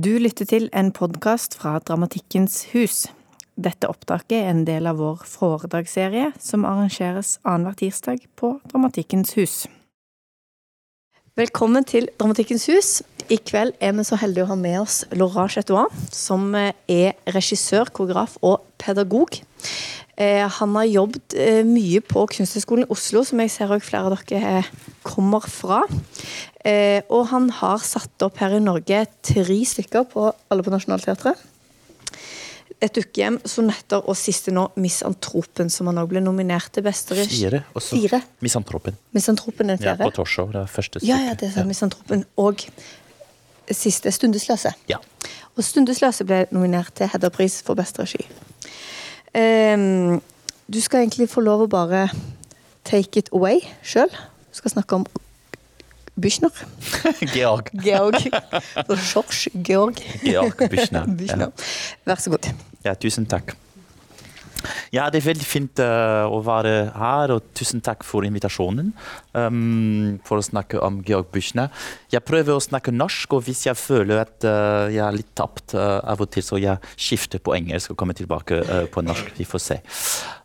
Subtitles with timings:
[0.00, 3.02] Du lytter til en podkast fra Dramatikkens hus.
[3.60, 9.56] Dette opptaket er en del av vår foredragsserie som arrangeres annenhver tirsdag på Dramatikkens hus.
[11.40, 12.88] Velkommen til Dramatikkens hus.
[13.32, 17.88] I kveld er vi så heldige å ha med oss Laura Chetouin, som er regissør,
[17.96, 19.38] koreograf og pedagog.
[20.20, 24.26] Eh, han har jobbet eh, mye på Kunsthøgskolen i Oslo, som jeg ser flere av
[24.28, 24.66] dere
[25.06, 25.80] kommer fra.
[26.60, 31.40] Eh, og han har satt opp her i Norge tre stykker på alle på Nationaltheatret.
[32.80, 37.42] Et dukkehjem, sonetter og siste nå Misantropen, som han òg ble nominert til beste regi.
[37.42, 37.60] Fire.
[37.76, 38.22] Også Fire.
[38.40, 38.96] Misantropen.
[39.12, 40.06] Misantropen Ja, fjerde.
[40.08, 40.52] på Torshov.
[40.54, 42.24] Det er første Ja, ja, det er Miss Misantropen.
[42.40, 42.64] Og
[43.70, 44.72] siste Stundesløse.
[44.88, 44.96] Ja.
[45.56, 48.24] Og Stundesløse ble nominert til Hedda-pris for beste regi.
[49.34, 50.22] Um,
[50.72, 52.08] du skal egentlig få lov å bare
[52.88, 54.08] take it away sjøl.
[54.08, 55.06] Du skal snakke om
[56.20, 56.50] Büchner.
[57.34, 57.68] Georg.
[57.84, 58.18] Georg.
[59.04, 60.00] Så Georg.
[60.24, 61.06] Georg Büchner.
[61.20, 61.52] Büchner.
[62.08, 62.50] Vær så god.
[62.86, 63.56] Ja, tusen takk.
[64.92, 68.90] Ja, det er veldig fint uh, å være her, og tusen takk for invitasjonen
[69.32, 71.70] um, for å snakke om Georg Büchner.
[72.12, 75.76] Jeg prøver å snakke norsk, og hvis jeg føler at uh, jeg er litt tapt
[75.78, 78.60] uh, av og til, så jeg skifter på engelsk og kommer tilbake
[78.92, 79.32] på norsk.
[79.38, 79.80] Vi får se.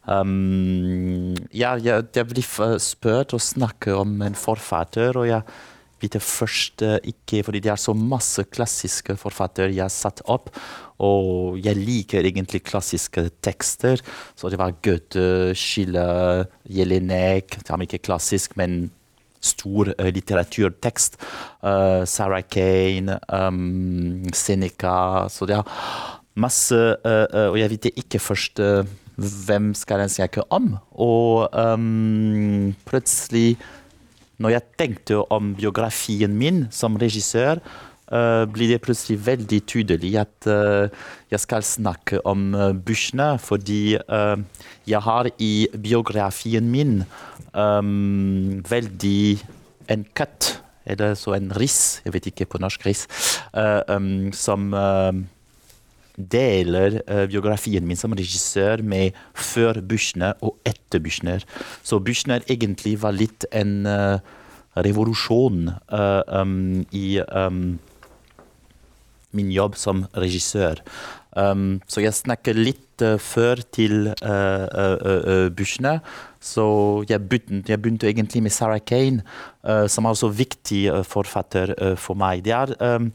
[0.06, 5.44] Um, ja, jeg, jeg blir spurt å snakke om en forfatter, og jeg
[6.06, 10.52] vet først eh, ikke fordi det er så masse klassiske forfattere jeg har satt opp.
[11.04, 14.02] Og jeg liker egentlig klassiske tekster.
[14.36, 17.60] Så det var Goethe, Schiller, Jelinek.
[17.60, 18.86] Det er ikke klassisk, men
[19.46, 21.20] stor uh, litteraturtekst.
[21.62, 25.28] Uh, Sarah Kane, um, Seneca.
[25.30, 25.82] Så det er
[26.36, 28.60] masse uh, Og jeg vet ikke først
[29.16, 30.76] hvem skal jeg snakke om.
[30.92, 33.58] Og um, plutselig
[34.42, 37.62] når jeg tenkte om biografien min som regissør,
[38.12, 40.92] uh, blir det plutselig veldig tydelig at uh,
[41.32, 44.38] jeg skal snakke om uh, Büchner, fordi uh,
[44.88, 47.04] jeg har i biografien min
[47.54, 49.40] um, veldig
[49.92, 53.08] en cut, eller så en riss, jeg vet ikke på norsk riss,
[53.90, 54.70] um, som
[56.18, 61.46] deler uh, biografien min som regissør med før Büchner og etter Büchner.
[61.84, 64.20] Så Büchner egentlig var litt en uh,
[64.76, 67.78] revolusjon uh, um, i um,
[69.36, 70.82] min jobb som regissør.
[71.36, 76.00] Um, så jeg snakker litt uh, før til uh, Büchner.
[76.40, 76.66] Så
[77.10, 79.24] jeg begynte, jeg begynte egentlig med Sarah Kane,
[79.90, 82.44] som er også viktig forfatter for meg.
[82.46, 83.08] Det er um,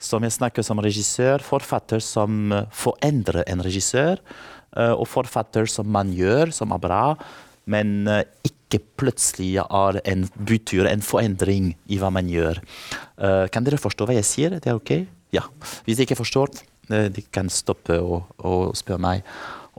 [0.00, 4.22] som jeg snakker som regissør, forfatter som eh, forandrer en regissør,
[4.76, 7.04] eh, og forfatter som man gjør, som er bra,
[7.70, 12.60] men eh, ikke plutselig er en betyr en forandring i hva man gjør.
[13.50, 14.54] Kan dere forstå hva jeg sier?
[14.62, 14.92] Det er ok?
[15.34, 15.42] Ja.
[15.82, 16.52] Hvis dere ikke forstår,
[16.86, 19.26] de kan stoppe og, og spørre meg.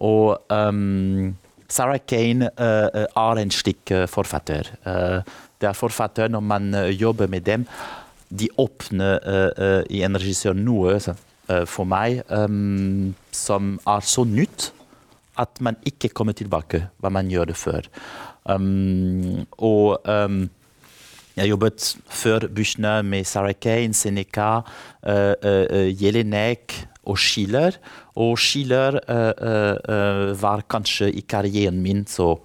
[0.03, 1.31] Og um,
[1.71, 4.73] Sarah Kane er en slik forfatter.
[4.83, 7.63] Det er forfatter når man jobber med dem
[8.31, 14.25] de åpner uh, eh, i en regissør noe eh, for meg um, som er så
[14.28, 14.72] nytt
[15.42, 17.88] at man ikke kommer tilbake hva man gjør det før.
[18.46, 20.44] Um, og um,
[21.38, 24.62] jeg jobbet før Bushner med Sarah Kane, Seneca,
[25.08, 26.75] uh, uh, Jelinek
[27.08, 27.80] og Schiller.
[28.19, 32.36] Og Schiller uh, var kanskje i karrieren min så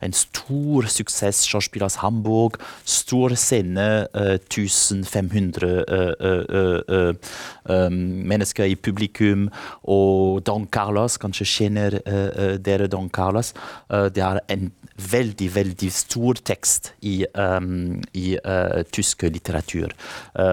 [0.00, 1.44] en stor suksess.
[1.48, 7.14] Schauspielers Hamburg, stor scene, eh, 1500 eh, eh,
[7.68, 9.48] eh, mennesker i publikum.
[9.84, 11.98] Og Don Carlos, kanskje kjenner
[12.58, 13.52] dere Don Carlos.
[13.88, 17.22] Det er en veldig, veldig stor tekst i,
[18.14, 18.26] i
[18.92, 19.92] tysk litteratur.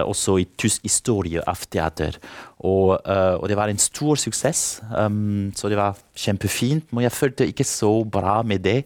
[0.06, 2.20] Også i tysk historie av teater.
[2.66, 6.90] Og, eh, og det var en stor suksess, um, så det var kjempefint.
[6.92, 8.80] Men jeg følte ikke så bra med det.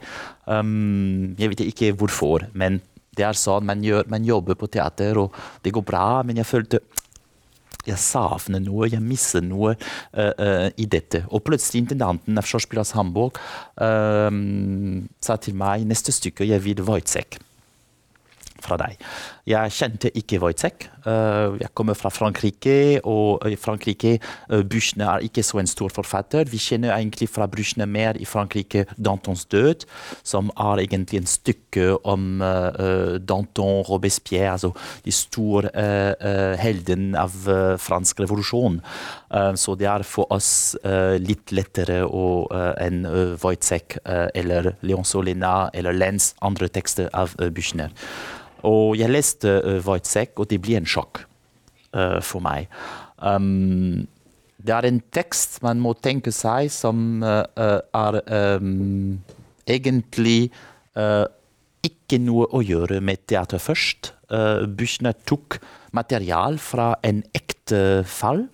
[0.45, 2.81] Um, jeg vet ikke hvorfor, men
[3.17, 6.07] det er sånn man, gjør, man jobber på teater, og det går bra.
[6.27, 6.83] Men jeg følte
[7.87, 11.23] jeg savner noe, jeg mister noe uh, uh, i dette.
[11.31, 13.39] Og plutselig intendanten av Schauspielers Hamburg
[13.81, 14.29] uh,
[15.23, 17.39] sa til meg neste stykke jeg vil Wojtek
[18.59, 18.99] fra deg.
[19.49, 20.85] Jeg kjente ikke Wojciech.
[21.09, 24.19] Eh, jeg kommer fra Frankrike, og i Frankrike
[24.51, 26.45] uh, Büchner er ikke så en stor forfatter.
[26.51, 29.87] Vi kjenner egentlig fra Büchner mer i Frankrike Dantons død,
[30.23, 34.73] som er egentlig en stykke om eh, eh, Danton, Robespierre, altså
[35.05, 35.71] de store
[36.59, 37.33] helden av
[37.81, 38.79] fransk revolusjon.
[39.33, 43.05] Eh, så det er for oss eh, litt lettere eh, enn
[43.41, 47.93] Wojtek eh, eller Leon Solina eller Lenz, andre tekster av Büchner.
[48.67, 51.23] Og jeg leste uh, Wojtek, og det blir en sjokk
[51.95, 52.69] uh, for meg.
[53.17, 54.07] Um,
[54.59, 58.19] det er en tekst man må tenke seg som uh, er
[58.59, 59.19] um,
[59.69, 60.51] egentlig
[61.85, 64.11] ikke noe å gjøre med teater først.
[64.27, 65.59] Uh, Büchner tok
[65.95, 68.47] material fra en ekte fall.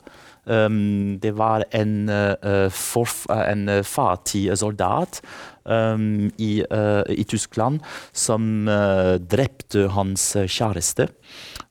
[0.45, 5.21] Um, det var en, uh, forf, en fattig soldat
[5.65, 7.81] um, i, uh, i, Tyskland
[8.13, 11.09] som uh, drepte hans kjæreste.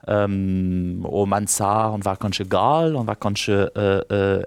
[0.09, 3.69] Um, og man sa han var kanskje gal, han var kanskje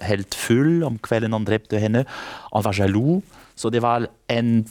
[0.05, 2.03] helt full om kvelden han drepte henne.
[2.51, 3.21] Han var sjalu.
[3.57, 4.67] Så det var en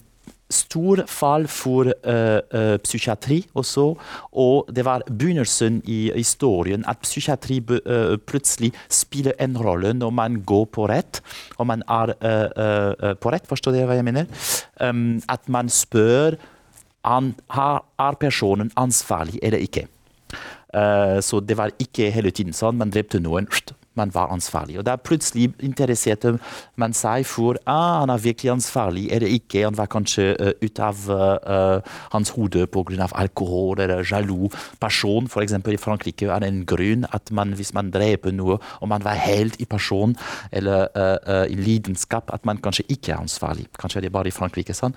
[0.52, 3.86] stor fall for uh, uh, psykiatri også.
[4.32, 10.40] Og det var begynnelsen i historien at psykiatri uh, plutselig spiller en rolle når man
[10.46, 11.22] går på rett.
[11.58, 12.14] Og man er
[13.20, 14.26] på rett, forstår dere hva jeg mener?
[14.80, 16.36] Um, at man spør
[17.06, 19.86] an, er personen ansvarlig eller ikke.
[21.22, 22.76] så det var ikke hele tiden sånn.
[22.76, 23.46] Man drepte noen
[23.96, 24.78] man var ansvarlig.
[24.78, 26.36] Og da plutselig interesserte
[26.76, 29.64] man seg for ah, han er virkelig ansvarlig eller ikke.
[29.64, 33.08] Han var kanskje uh, ut av uh, hans hode pga.
[33.12, 34.48] alkohol eller sjalu
[34.80, 35.26] person.
[35.26, 35.52] F.eks.
[35.52, 39.18] i Frankrike er det en grunn at man, hvis man dreper noe og man var
[39.20, 40.16] helt i person
[40.52, 43.66] eller uh, i lidenskap, at man kanskje ikke er ansvarlig.
[43.80, 44.96] Kanskje det er bare i Frankrike sånn.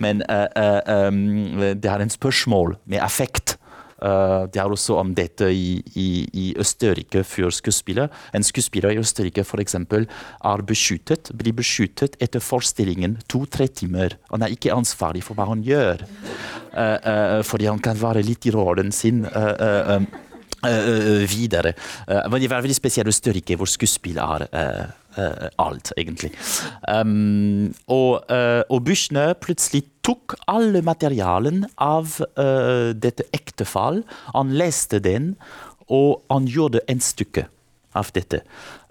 [0.00, 3.53] Men um, det er en spørsmål med affekt Uh,
[4.00, 8.10] det er også om dette i, i, i Østerrike før skuespiller.
[8.34, 10.08] En skuespiller i Østerrike eksempel,
[10.44, 14.18] er beskyttet, blir beskyttet etter forestillingen to-tre timer.
[14.32, 16.04] Han er ikke ansvarlig for hva han gjør,
[16.74, 19.24] uh, uh, fordi han kan være litt i rollen sin.
[21.28, 21.74] videre.
[22.08, 24.46] men det er veldig spesielt Østerrike, hvor skuespill er
[25.18, 26.32] uh, alt, egentlig.
[26.88, 34.02] Um, og, uh, og Buchner plutselig tok alle materialen av uh, dette ektefall.
[34.34, 35.34] Han leste den,
[35.88, 37.46] og han gjorde en stykke
[37.94, 38.42] av dette.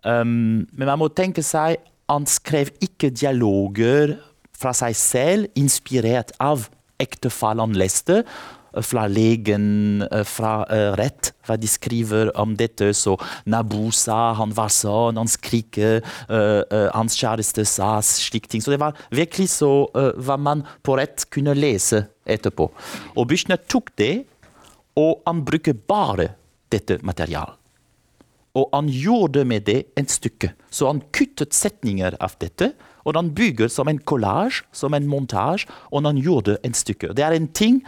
[0.03, 1.79] Um, men man må tenke seg
[2.11, 4.17] han skrev ikke dialoger
[4.57, 6.67] fra seg selv, inspirert av
[7.01, 8.21] ektefall han leste
[8.81, 12.91] fra legen, eh, fra uh, rett, hva de skriver om dette.
[12.97, 13.15] Så
[13.45, 18.63] Nabu sa han var sånn, han skriker, uh, hans kjæreste sa slike ting.
[18.63, 22.69] Så det var virkelig så hva man på rett kunne lese etterpå.
[23.17, 24.23] Og Büchner tok det,
[24.99, 26.31] og han bruker bare
[26.73, 27.59] dette materialet.
[28.53, 30.51] Og han gjorde med det en stykke.
[30.69, 32.73] Så han kuttet setninger av dette.
[33.03, 37.15] Og han bygger som en kollasj, som en montasje, og han gjorde en stykke.
[37.17, 37.81] Det er en ting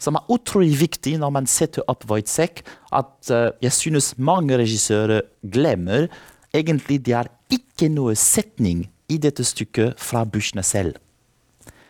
[0.00, 2.64] som er utrolig viktig når man setter opp Wojtek,
[2.96, 6.08] at uh, jeg synes mange regissører glemmer
[6.56, 10.96] egentlig det er ikke noe setning i dette stykket fra Buchner selv.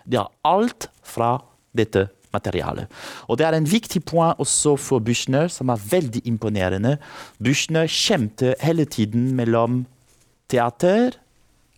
[0.04, 1.36] Det er alt fra
[1.76, 2.86] dette materialet.
[3.28, 6.98] Og Det er en viktig poeng også for Buchner, som er veldig imponerende.
[7.42, 9.84] Buchner kjempet hele tiden mellom
[10.48, 11.16] teater,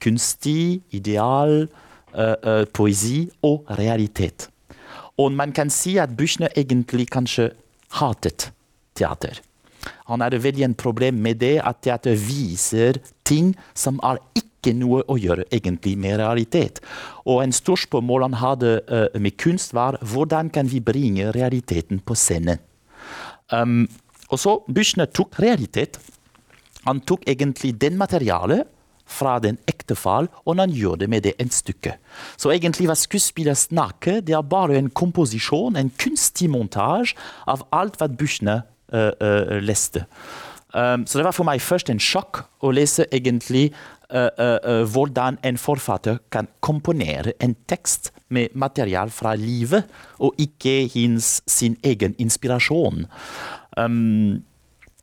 [0.01, 1.69] kunstig, ideal,
[2.15, 4.49] uh, uh, poesi og realitet.
[5.21, 7.51] Og man kan si at Büchner egentlig kanskje
[7.99, 8.51] hatet
[8.97, 9.41] teater.
[10.09, 15.03] Han hadde veldig en problem med det at teater viser ting som har ikke noe
[15.11, 16.81] å gjøre egentlig med realitet.
[17.27, 22.01] Og en stor spørsmål han hadde uh, med kunst, var hvordan kan vi bringe realiteten
[22.01, 22.63] på scenen.
[23.51, 23.89] Um,
[24.31, 25.99] og så Büchner tok realitet.
[26.87, 28.71] Han tok egentlig den materialet
[29.13, 31.97] fra den ektefall, og han gjør det med det en stykke.
[32.41, 37.19] Så egentlig hva skuespiller snakker, det er bare en komposisjon, en kunstig montasje
[37.51, 40.07] av alt hva Buchner uh, uh, leste.
[40.73, 43.69] Um, så det var for meg først en sjokk å lese egentlig
[44.13, 51.41] uh, hvordan en forfatter kan komponere en tekst med material fra livet, og ikke hins,
[51.49, 53.05] sin egen inspirasjon.
[53.77, 54.41] Um,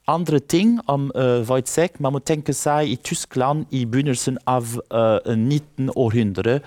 [0.09, 1.99] andre ting om uh, Wojtek.
[2.01, 6.59] Man må tenke seg i Tyskland i begynnelsen av uh, 1900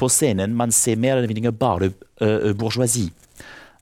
[0.00, 1.90] på scenen man ser mer eller mindre bare
[2.22, 3.10] uh, bourgeoisie.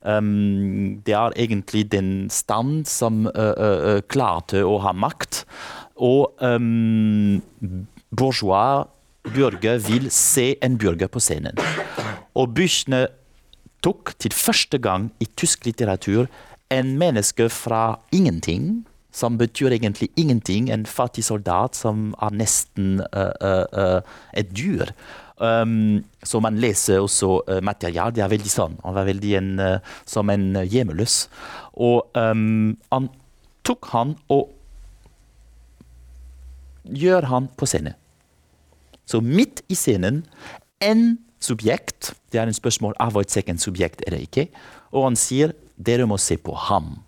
[0.02, 5.42] Um, det er egentlig den stand som uh, klarte å ha makt.
[5.98, 7.40] Og um,
[8.14, 8.86] bourgeois
[9.28, 11.58] bjørger vil se en bjørger på scenen.
[12.38, 13.10] Og Büchner
[13.82, 16.26] tok til første gang i tysk litteratur
[16.70, 20.70] en menneske fra ingenting som betyr egentlig ingenting.
[20.70, 24.00] En fattig soldat som er nesten uh, uh,
[24.36, 24.92] et dyr.
[25.38, 28.12] Um, så man leser også uh, material.
[28.14, 28.76] Det er veldig sånn.
[28.84, 29.52] Han var veldig en,
[30.06, 31.26] som en hjemmeløs.
[31.78, 33.10] Og um, han
[33.66, 34.52] tok han og
[36.88, 37.96] gjør han på scenen.
[39.08, 40.24] Så midt i scenen
[40.84, 44.48] en subjekt Det er en spørsmål er et en subjekt eller ikke.
[44.92, 46.98] Og han sier dere må se på ham.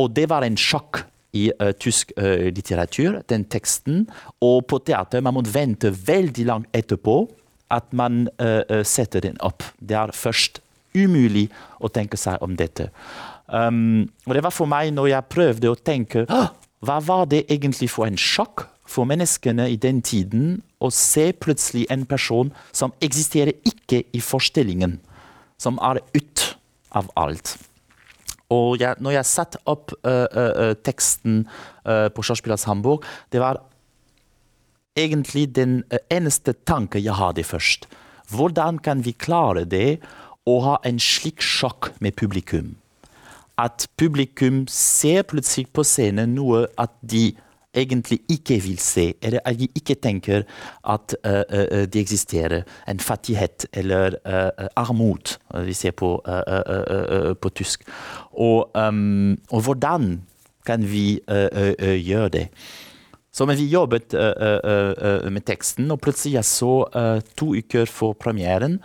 [0.00, 1.04] Og det var en sjokk
[1.36, 4.06] i uh, tysk uh, litteratur, den teksten.
[4.44, 7.24] Og på teater man må vente veldig langt etterpå
[7.74, 9.64] at man uh, setter den opp.
[9.80, 10.62] Det er først
[10.96, 11.48] umulig
[11.82, 12.88] å tenke seg om dette.
[13.46, 17.88] Um, og det var for meg, når jeg prøvde å tenke hva var det egentlig
[17.92, 23.56] for en sjokk for menneskene i den tiden å se plutselig en person som eksisterer
[23.66, 24.98] ikke i forestillingen,
[25.58, 26.44] som er ut
[26.96, 27.56] av alt.
[28.54, 31.44] Og jeg, når jeg satte opp uh, uh, teksten
[31.86, 33.62] uh, på Schauspielers Hamburg, det var
[34.96, 37.88] egentlig den eneste tanke jeg hadde først.
[38.30, 39.98] Hvordan kan vi klare det
[40.46, 42.76] å ha en slik sjokk med publikum?
[43.58, 47.30] At publikum ser plutselig på scenen noe at de
[47.76, 50.44] egentlig ikke vil se, eller de ikke tenker
[50.88, 56.16] at uh, uh, det eksisterer en fattighet eller uh, armod, vi ser på,
[57.40, 57.86] på tysk.
[58.32, 60.20] Og, um, og, hvordan
[60.66, 61.20] kan vi
[62.02, 62.48] gjøre det?
[63.32, 64.12] Så men vi jobbet
[65.30, 66.72] med teksten, og plutselig jeg så
[67.36, 68.80] to uker for premieren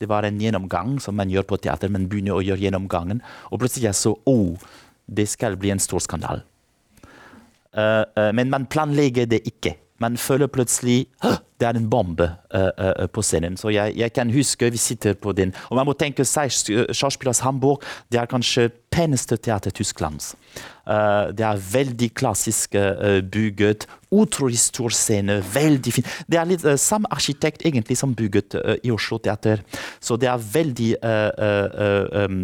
[0.00, 1.88] det var en gjennomgang som man gjør på teater.
[1.88, 4.58] Man begynner å gjøre gjennomgangen, og plutselig jeg så oh,
[5.06, 6.44] det skal bli en stor skandale.
[7.74, 9.76] Uh, uh, men man planlegger det ikke.
[10.02, 11.06] Man føler plutselig
[11.60, 13.56] det er en bombe uh, på scenen.
[13.56, 15.54] Så jeg, jeg, kan huske vi sitter på den.
[15.70, 20.34] Og man må tenke seg Schauspielers Hamburg det er kanskje peneste teater Tysklands.
[21.34, 22.76] det er veldig klassisk
[23.32, 23.86] bygget.
[24.12, 26.06] Utrolig stor scene, veldig fin.
[26.30, 28.54] Det er litt samme arkitekt egentlig som bygget
[28.84, 29.64] i Oslo Teater.
[29.98, 30.90] Så det er veldig
[32.28, 32.42] um,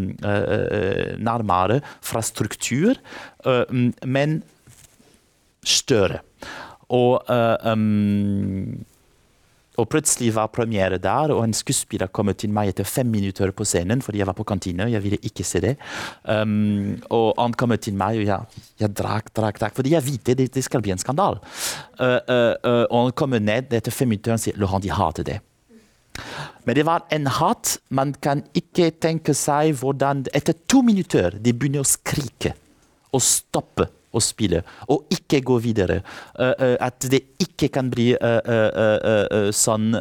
[1.23, 2.99] nærmere fra struktur.
[4.03, 4.43] men
[5.67, 6.23] større.
[6.91, 8.81] Og, uh, um,
[9.79, 13.65] og, plutselig var premiere der, og en skuespiller kom til meg etter fem minutter på
[13.65, 14.89] scenen fordi jeg var på kantine.
[14.91, 15.77] Jeg ville ikke se det.
[16.25, 19.77] Um, og han kom til meg, og jeg, jeg drakk, drakk, drakk.
[19.79, 21.39] Fordi jeg visste det, det skal bli en skandale.
[22.01, 25.39] Uh, uh, og han kommer ned etter fem minutter og sier Laurent, de hater det.
[26.67, 27.79] Men det var en hat.
[27.89, 32.53] Man kan ikke tenke seg hvordan Etter to minutter de begynner å skrike
[33.15, 36.01] og stoppe å spille, og ikke gå videre.
[36.35, 38.09] Uh, uh, at det ikke kan bli
[39.55, 39.93] sånn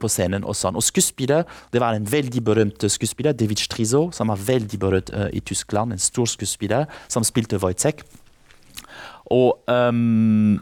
[0.00, 0.76] på scenen og sånn.
[0.78, 5.42] Og skuespiller, det var en veldig berømt skuespiller, David Strizo, som var veldig berømt i
[5.44, 5.92] Tyskland.
[5.92, 8.02] En stor skuespiller som spilte Wojciech.
[9.32, 10.60] Og um,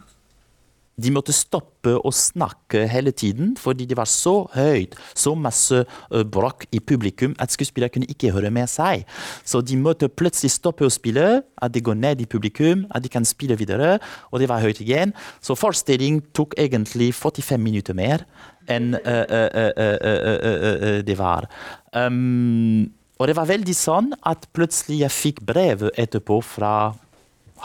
[1.00, 6.66] de måtte stoppe å snakke hele tiden fordi det var så høyt, så masse brokk
[6.72, 9.06] i publikum at skuespillere kunne ikke høre med seg.
[9.44, 13.11] Så de måtte plutselig stoppe å spille, at det går ned i publikum, at de
[13.12, 13.99] kan spille videre.
[14.30, 15.14] Og det var høyt igjen.
[15.40, 18.26] Så forestillingen tok egentlig 45 minutter mer
[18.70, 21.49] enn uh, uh, det var.
[21.96, 26.92] Um, og det var veldig sånn at plutselig jeg fikk brev etterpå fra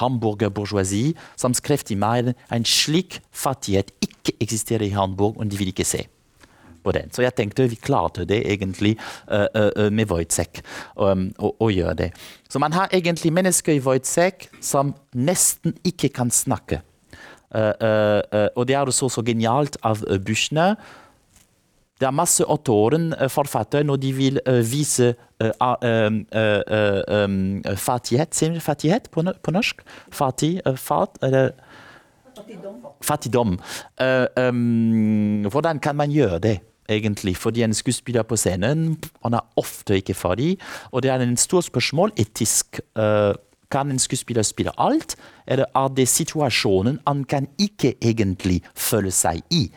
[0.01, 5.60] Hamburger bourgeoisie som skrev til meg en slik fattighet ikke eksisterer i Hamburg, og de
[5.60, 6.08] vil ikke se.
[6.88, 7.10] på den.
[7.12, 8.94] Så jeg tenkte vi klarte det egentlig
[9.27, 10.62] uh, uh, med Wojtek
[10.96, 12.08] um, å, å, gjøre det.
[12.48, 16.80] Så man har egentlig mennesker i Wojtek som nesten ikke kan snakke.
[17.51, 18.24] Uh,
[18.56, 20.77] og det er også så genialt av Büchner
[22.00, 26.25] det er masse autoren, eh, forfattere, når de vil uh, vise um,
[27.77, 29.82] fattighet fattighet på, norsk?
[30.12, 30.62] Fattig?
[30.75, 31.18] fat,
[32.38, 32.75] Fattigdom.
[33.01, 33.60] Fattigdom.
[34.38, 36.60] Um, hvordan kan man gjøre det?
[36.89, 40.58] egentlig, fordi en skuespiller på scenen han er ofte ikke ferdig.
[40.92, 42.80] Og det er en stort spørsmål etisk.
[43.72, 49.42] Kan en skuespiller spille alt, eller er det situasjonen han kan ikke egentlig føle seg
[49.51, 49.68] i?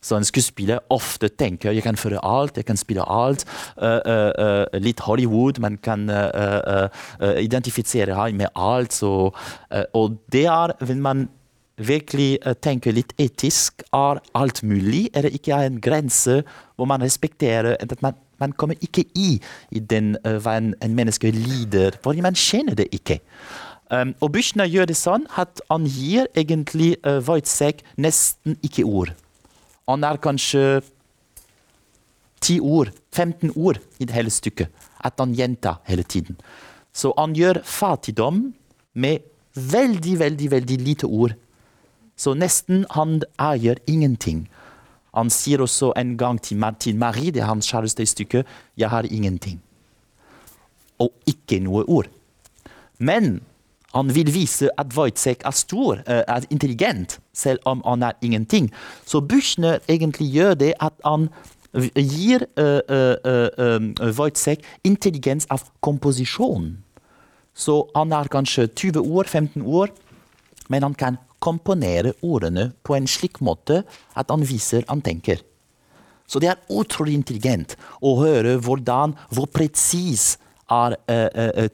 [0.00, 3.44] Så en skuespiller ofte tenker jeg kan føre alt, jeg kan spille alt.
[3.76, 6.06] Uh, uh, litt Hollywood, man kan
[7.38, 8.94] identifisere seg med alt.
[8.94, 9.10] Så,
[9.94, 11.26] og det er, hvis man
[11.78, 16.42] virkelig tenker litt etisk, er alt mulig, Er det ikke en grense
[16.76, 19.40] hvor man respekterer at man, man kommer ikke i,
[19.70, 23.20] i den hva en, en menneske lider, fordi man kjenner det ikke.
[23.90, 29.14] Um, og Büchner gjør det sånn at han gir egentlig uh, Wojciech nesten ikke ord.
[29.88, 30.82] Han er kanskje
[32.44, 34.68] ti ord, 15 ord i det hele stykket.
[35.04, 36.38] At han gjentar hele tiden.
[36.92, 38.52] Så han gjør fattigdom
[38.94, 41.34] med veldig, veldig, veldig lite ord.
[42.18, 44.46] Så nesten han eier ingenting.
[45.14, 48.90] Han sier også en gang til Martin Marie, det er hans kjæreste i stykket, 'Jeg
[48.90, 49.58] har ingenting'.
[50.98, 52.06] Og ikke noe ord.
[52.98, 53.40] Men
[53.98, 58.70] han vil vise at Wojtek er stor, eh, er intelligent, selv om han er ingenting.
[59.06, 61.28] Så Buchner egentlig gjør det at han
[61.94, 66.78] gir uh, uh, uh, Wojciech intelligens av komposisjon.
[67.54, 69.90] Så han er kanskje 20 år, 15 år,
[70.68, 73.82] men han kan komponere ordene på en slik måte
[74.16, 75.42] at han viser han tenker.
[76.28, 80.36] Så det er utrolig intelligent å høre hvordan, hvor presis
[80.68, 80.98] er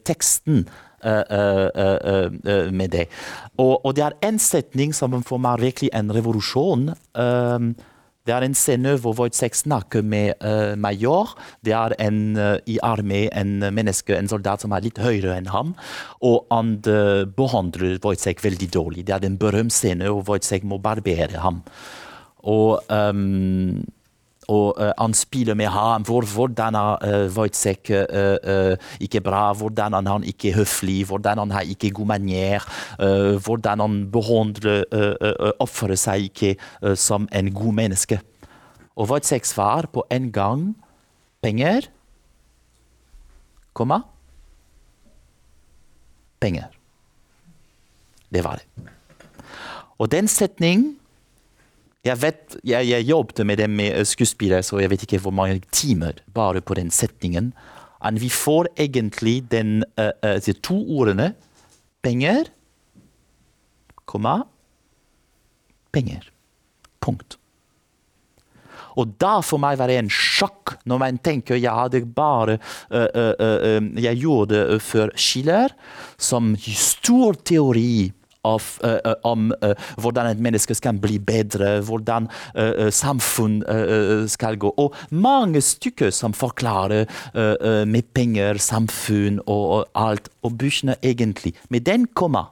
[0.06, 0.62] teksten
[1.04, 3.08] med det.
[3.58, 6.94] Og, og, det er en setning som for meg er virkelig en revolusjon.
[8.24, 10.32] det er en scene hvor Wojtek snakker med
[10.80, 11.34] major.
[11.64, 15.74] Det er en, i armé en menneske, en soldat som er litt høyere enn ham.
[16.24, 16.78] Og han
[17.36, 19.06] behandler Wojtek veldig dårlig.
[19.06, 21.62] Det er en berømt scene hvor Wojtek må barbere ham.
[22.44, 23.84] Og um,
[24.48, 26.02] og han spiller med ham.
[26.02, 29.52] Hvor, hvordan er uh, Wojciech uh, ikke bra?
[29.52, 31.04] Hvordan er han ikke høflig?
[31.08, 32.64] Hvordan han har ikke god manier?
[33.44, 34.84] hvordan han behandler
[35.60, 38.20] Oppfører seg ikke som en god menneske.
[38.96, 40.74] Og Wojciech svarer på en gang
[41.42, 41.88] penger,
[43.74, 44.00] komma,
[46.40, 46.70] penger.
[48.32, 48.92] Det var det.
[49.98, 50.96] Og den setningen
[52.04, 55.32] jeg vet, jeg, jeg jobbet med det med eh, skuespillere, så jeg vet ikke hvor
[55.32, 57.52] mange timer bare på den setningen.
[58.04, 61.30] Men vi får egentlig den, uh, uh, de to ordene
[62.04, 62.50] penger,
[64.04, 64.42] komma,
[65.96, 66.28] penger.
[67.00, 67.38] Punkt.
[69.00, 72.58] Og da for meg var det en sjokk når man tenker jeg hadde bare
[72.92, 75.74] uh, uh, uh, Jeg gjorde det før Schiller,
[76.20, 78.12] som stor teori
[78.44, 82.28] av, uh, om uh, hvordan et menneske skal bli bedre, hvordan
[82.94, 83.62] samfunn
[84.30, 84.70] skal gå.
[84.80, 87.08] Og mange stykker som forklarer
[87.88, 90.30] med penger, samfunn og, alt.
[90.44, 91.54] Og Büchner egentlig.
[91.68, 92.46] Med den komma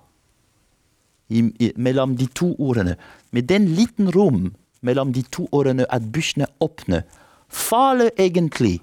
[1.28, 2.96] mellom de to ordene,
[3.32, 4.50] med den liten rom
[4.82, 7.06] mellom de to ordene at Büchner åpner,
[7.48, 8.80] faller egentlig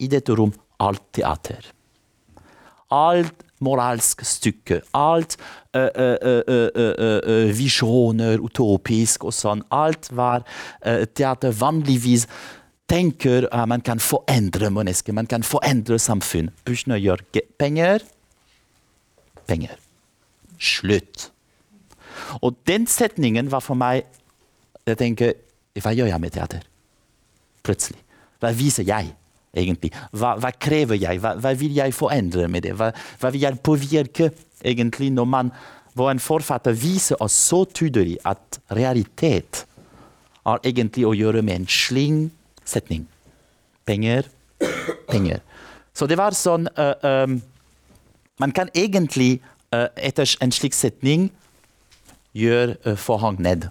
[0.00, 1.62] i dette rom alt teater.
[2.90, 4.80] Alt moralsk stykke.
[4.96, 5.36] Alt
[5.76, 9.64] uh, uh, visjoner, utopisk og sånn.
[9.70, 10.46] Alt var
[11.14, 12.26] teater vanligvis
[12.90, 16.50] tenker at man kan forandre mennesker, man kan forandre samfunn.
[16.66, 17.22] Bushner gjør
[17.58, 18.02] penger.
[19.46, 19.76] Penger.
[20.58, 21.30] Slutt.
[22.42, 24.04] Og den setningen var for meg
[24.86, 25.32] Jeg tenker
[25.82, 26.62] Hva gjør jeg med teater?
[27.62, 27.98] Plutselig.
[28.40, 29.12] Hva viser jeg?
[29.56, 29.92] Egentlig?
[30.12, 31.20] Hva, hva krever jeg?
[31.22, 32.74] Hva, hva, vil jeg forandre med det?
[32.78, 34.30] Hva, hva, vil jeg påvirke
[34.64, 35.52] egentlig når man
[35.98, 39.64] hvor en forfatter viser oss så tydelig at realitet
[40.46, 42.20] har egentlig å gjøre med en sling
[42.64, 43.08] setning.
[43.86, 44.28] Penger,
[45.10, 45.42] penger.
[45.92, 47.40] Så det var sånn uh, um,
[48.40, 49.40] Man kan egentlig
[49.74, 51.28] uh, etter en slik setning
[52.32, 53.66] gjøre uh, forhang ned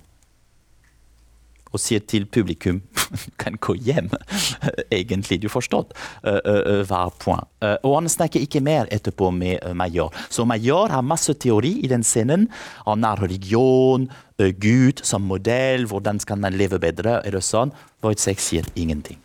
[1.72, 2.82] og sier til publikum
[3.42, 4.10] kan gå hjem.
[4.92, 6.88] Egentlig, du forstår hver point.
[6.90, 7.46] hva er poeng.
[7.64, 10.14] Uh, og han snakker ikke mer etterpå med Major.
[10.30, 12.48] Så Major har masse teori i den scenen.
[12.86, 17.74] Han har religion, Gud som modell, hvordan skal man leve bedre, eller sånn.
[18.04, 19.20] Wojtek sier ingenting.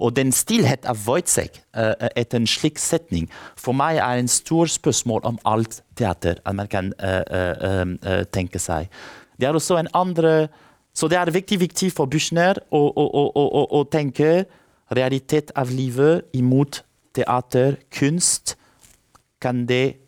[0.00, 3.26] Og den stillhet av Wojtek etter en slik setning
[3.58, 6.94] for meg er en stor spørsmål om alt teater at man kan
[8.32, 8.88] tenke seg.
[9.36, 10.48] Det er også en andre
[10.94, 14.44] så det er viktig, viktig for Büchner å, å, å, å, tenke
[14.90, 16.82] realitet av livet imot
[17.14, 18.56] teater, kunst.
[19.40, 20.00] Kan det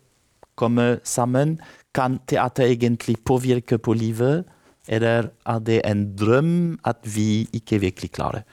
[0.59, 1.57] komme sammen?
[1.95, 4.43] Kan teater egentlig påvirke på livet?
[4.87, 8.43] Eller er det en drøm at vi ikke virkelig klarer?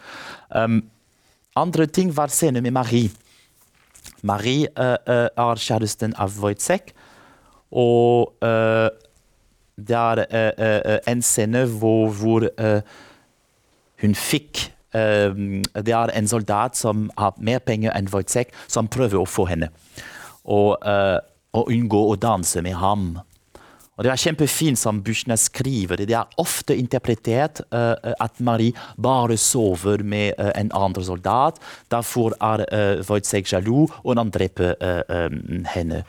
[0.55, 0.85] Um,
[1.59, 3.11] andre ting var scenen med Marie.
[4.23, 6.95] Marie uh, uh, er kjæresten av Wojtek.
[7.71, 8.89] Og uh,
[9.89, 12.47] det er uh, en scene hvor, hvor
[14.01, 19.29] hun fikk Det er en soldat som har mer penger enn Wojtek, som prøver å
[19.29, 19.69] få henne.
[20.43, 23.13] Og, og unngå å danse med ham.
[24.01, 26.01] Og Det er kjempefint som Buchner skriver.
[26.01, 31.61] Det er ofte interpretert uh, at Marie bare sover med uh, en annen soldat.
[31.93, 36.01] Derfor er uh, Wojtek sjalu, og han dreper um, henne.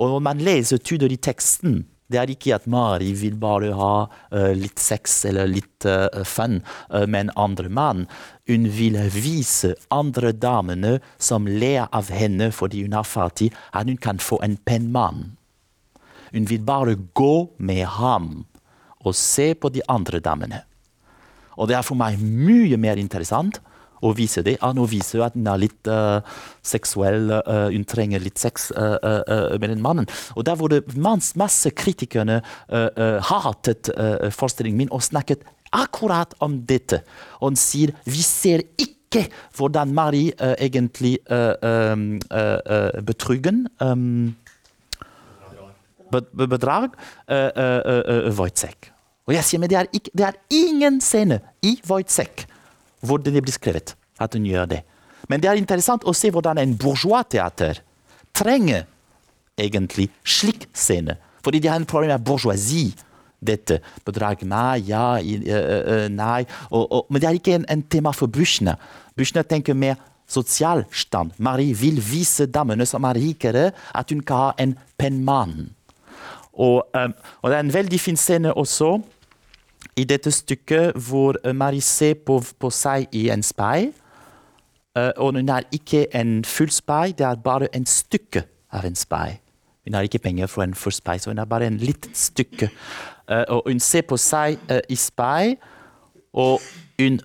[0.00, 4.82] Og man leser tydelig teksten det er ikke at Mari vil bare ha uh, litt
[4.82, 6.58] sex eller litt uh, fun
[6.90, 8.06] uh, med en andre mann.
[8.50, 14.00] Hun vil vise andre damene som ler av henne fordi hun er fattig, at hun
[14.02, 15.36] kan få en pen mann.
[16.34, 18.30] Hun vil bare gå med ham
[19.00, 20.64] og se på de andre damene.
[21.56, 23.60] Og det er for meg mye mer interessant
[24.00, 24.56] og vise det.
[24.62, 26.20] Han viser jo at hun er litt uh,
[26.66, 30.08] seksuell, uh, hun trenger litt sex uh, med den mannen.
[30.36, 33.90] Og der hvor det masse kritikerne hatet
[34.34, 35.42] forestillingen min og snakket
[35.76, 37.02] akkurat om dette.
[37.40, 39.26] Og hun sier vi ser ikke
[39.58, 41.18] hvordan Marie egentlig
[43.06, 44.36] betryggen um,
[46.10, 46.96] bedrag
[48.38, 48.90] Wojciech.
[49.28, 52.46] Og jeg sier, men det er, ikke, det er ingen scene i Wojciech
[53.00, 54.80] hvor det blir skrevet at hun gjør det.
[55.28, 57.82] Men det er interessant å se hvordan en bourgeois-teater
[58.36, 58.86] trenger
[59.60, 61.16] egentlig slik scene.
[61.44, 62.96] Fordi de har en problem med bourgeoisie.
[63.40, 65.16] Dette bedrag Nei, ja,
[66.12, 66.42] nei.
[66.68, 68.76] Og, og, men det er ikke en, en tema for Buchner.
[69.16, 69.96] Buchner tenker mer
[70.30, 71.32] sosialstand.
[71.42, 75.70] Marie vil vise damene som er rikere, at hun kan ha en pen mann.
[76.52, 78.98] Og, um, og, det er en veldig fin scene også
[79.96, 83.90] i dette stykket hvor Marie ser på, på seg i en speil.
[84.98, 88.96] Uh, og hun er ikke en full speil, det er bare en stykke av en
[88.98, 89.36] speil.
[89.84, 92.70] Hun har ikke penger for en full speil, så hun er bare en liten stykke.
[93.30, 95.56] Uh, og hun ser på seg uh, i speil,
[96.32, 96.60] og
[96.98, 97.20] hun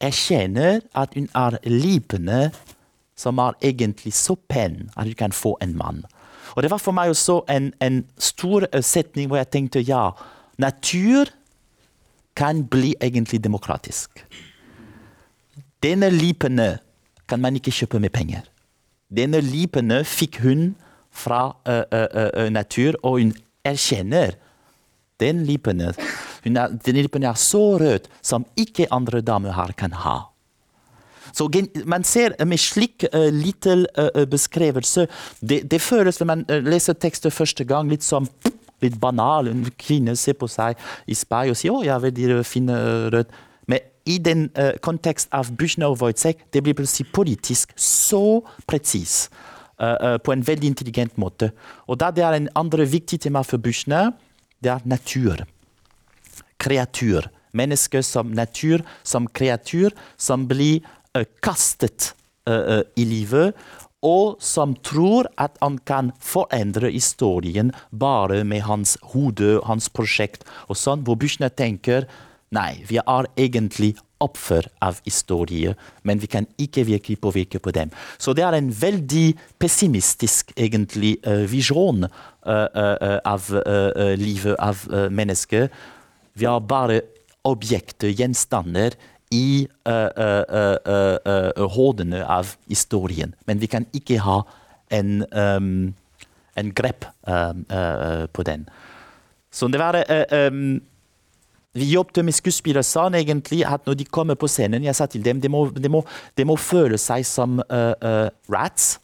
[0.00, 2.50] erkjenner at hun er lipene
[3.16, 6.04] som er egentlig så pen at hun kan få en mann.
[6.54, 10.10] Og Det var for meg også en, en stor setning hvor jeg tenkte ja,
[10.58, 11.32] natur
[12.36, 14.20] kan bli egentlig demokratisk.
[15.82, 16.76] Denne lipene
[17.28, 18.44] kan man ikke kjøpe med penger.
[19.10, 20.74] Denne lipene fikk hun
[21.16, 23.32] fra uh, uh, uh, natur, og hun
[23.64, 24.36] erkjenner
[25.20, 25.92] den lipene.
[26.44, 30.18] Er, den lipen er så rød som ikke andre damer her kan ha.
[31.32, 31.48] Så
[31.84, 35.06] man ser med slik uh, liten uh, beskrivelse
[35.40, 38.28] det, det, føles når man uh, leser tekster første gang, litt som
[38.84, 39.48] litt banal.
[39.50, 42.68] En kvinne ser på seg i speil og sier 'Å, jeg er veldig fin
[43.12, 43.32] rød'.
[43.66, 49.28] Men i den uh, kontekst av Buchner og Wojtek, det blir plutselig politisk så presis.
[49.76, 51.50] Uh, uh, på en veldig intelligent måte.
[51.86, 54.12] Og da det er en andre viktig tema for Buchner,
[54.62, 55.44] det er natur.
[56.58, 57.28] Kreatur.
[57.52, 60.84] Mennesker som natur, som kreatur, som blir
[61.40, 62.12] kastet
[62.46, 63.56] i livet
[64.04, 70.76] og som tror at han kan forandre historien bare med hans hode, hans prosjekt og
[70.76, 72.06] sånn, hvor Büchner tenker
[72.54, 75.74] nei, vi er egentlig offer av historie,
[76.06, 77.90] men vi kan ikke virkelig påvirke på dem.
[78.18, 83.50] Så det er en veldig pessimistisk egentlig uh, visjon uh, uh, av
[84.16, 85.68] livet av mennesker.
[86.36, 87.02] Vi er bare
[87.46, 88.96] objekter, gjenstander,
[89.34, 89.66] i
[91.76, 93.34] hodene av historien.
[93.46, 94.40] Men vi kan ikke ha
[94.94, 95.94] en, um,
[96.54, 97.64] en grep um,
[98.32, 98.68] på den.
[99.50, 99.98] Så det var
[100.52, 100.80] um,
[101.76, 105.24] vi jobbet med skuespillere sånn egentlig at når de kommer på scenen, jeg sa til
[105.24, 106.00] dem de må, de må,
[106.32, 108.94] de må føle seg som uh, uh, rats.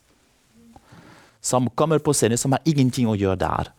[1.44, 3.72] Som kommer på scenen, som har ingenting å gjøre der.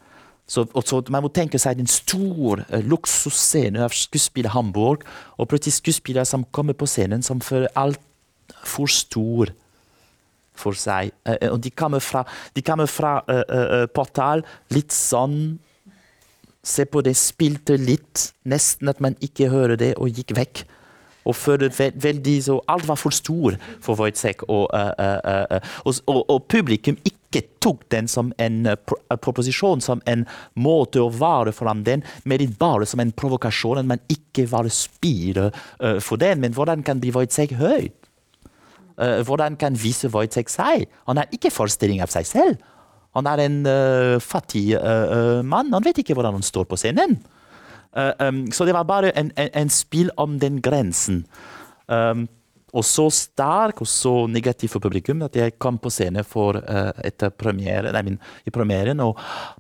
[0.47, 5.06] Så, så, man må tenke seg en stor uh, luksusscene av skuespiller Hamburg,
[5.39, 8.01] og plutselig skuespillere som kommer på scenen som føler alt
[8.67, 9.53] for stor
[10.53, 11.13] for seg.
[11.23, 12.25] Uh, og de kommer fra,
[12.56, 15.60] de kommer fra uh, Portal litt sånn
[16.63, 20.62] Se på det, spilte litt, nesten at man ikke hører det, og gikk vekk.
[21.25, 26.97] Og føler veldig så Alt var for stor for Wojtek, og, og, og, og publikum
[27.03, 28.75] ikke tok den som en uh,
[29.15, 30.25] proposisjon, som en
[30.59, 35.49] måte å vare foran den, men bare som en provokasjon, at man ikke var spire
[35.79, 36.43] uh, for den.
[36.43, 37.89] Men hvordan kan bli Wojtek høy?
[38.93, 40.86] Uh, hvordan kan vise Wojtek seg?
[41.09, 42.62] Han har ikke forestilling av seg selv.
[43.17, 45.73] Han er en uh, fattig uh, mann.
[45.73, 47.17] Han vet ikke hvordan han står på scenen.
[47.93, 51.23] Uh, um, så det var bare en, en, en spill om den grensen.
[51.88, 52.27] Um,
[52.73, 56.89] og så sterk og så negativ for publikum at jeg kom på scenen for, uh,
[57.06, 59.19] etter premiere, nei, min, i premieren, og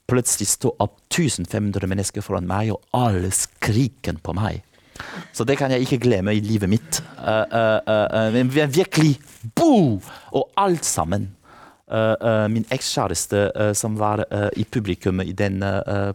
[0.09, 4.63] plutselig sto opp 1500 mennesker foran meg, og alle skriken på meg.
[5.33, 7.01] Så det kan jeg ikke glemme i livet mitt.
[7.21, 7.45] Uh,
[7.85, 9.17] uh, men virkelig
[9.57, 9.99] bo!
[10.33, 11.29] Og alt sammen.
[12.49, 14.23] Min ekskjæreste som var
[14.57, 15.59] i publikum i den,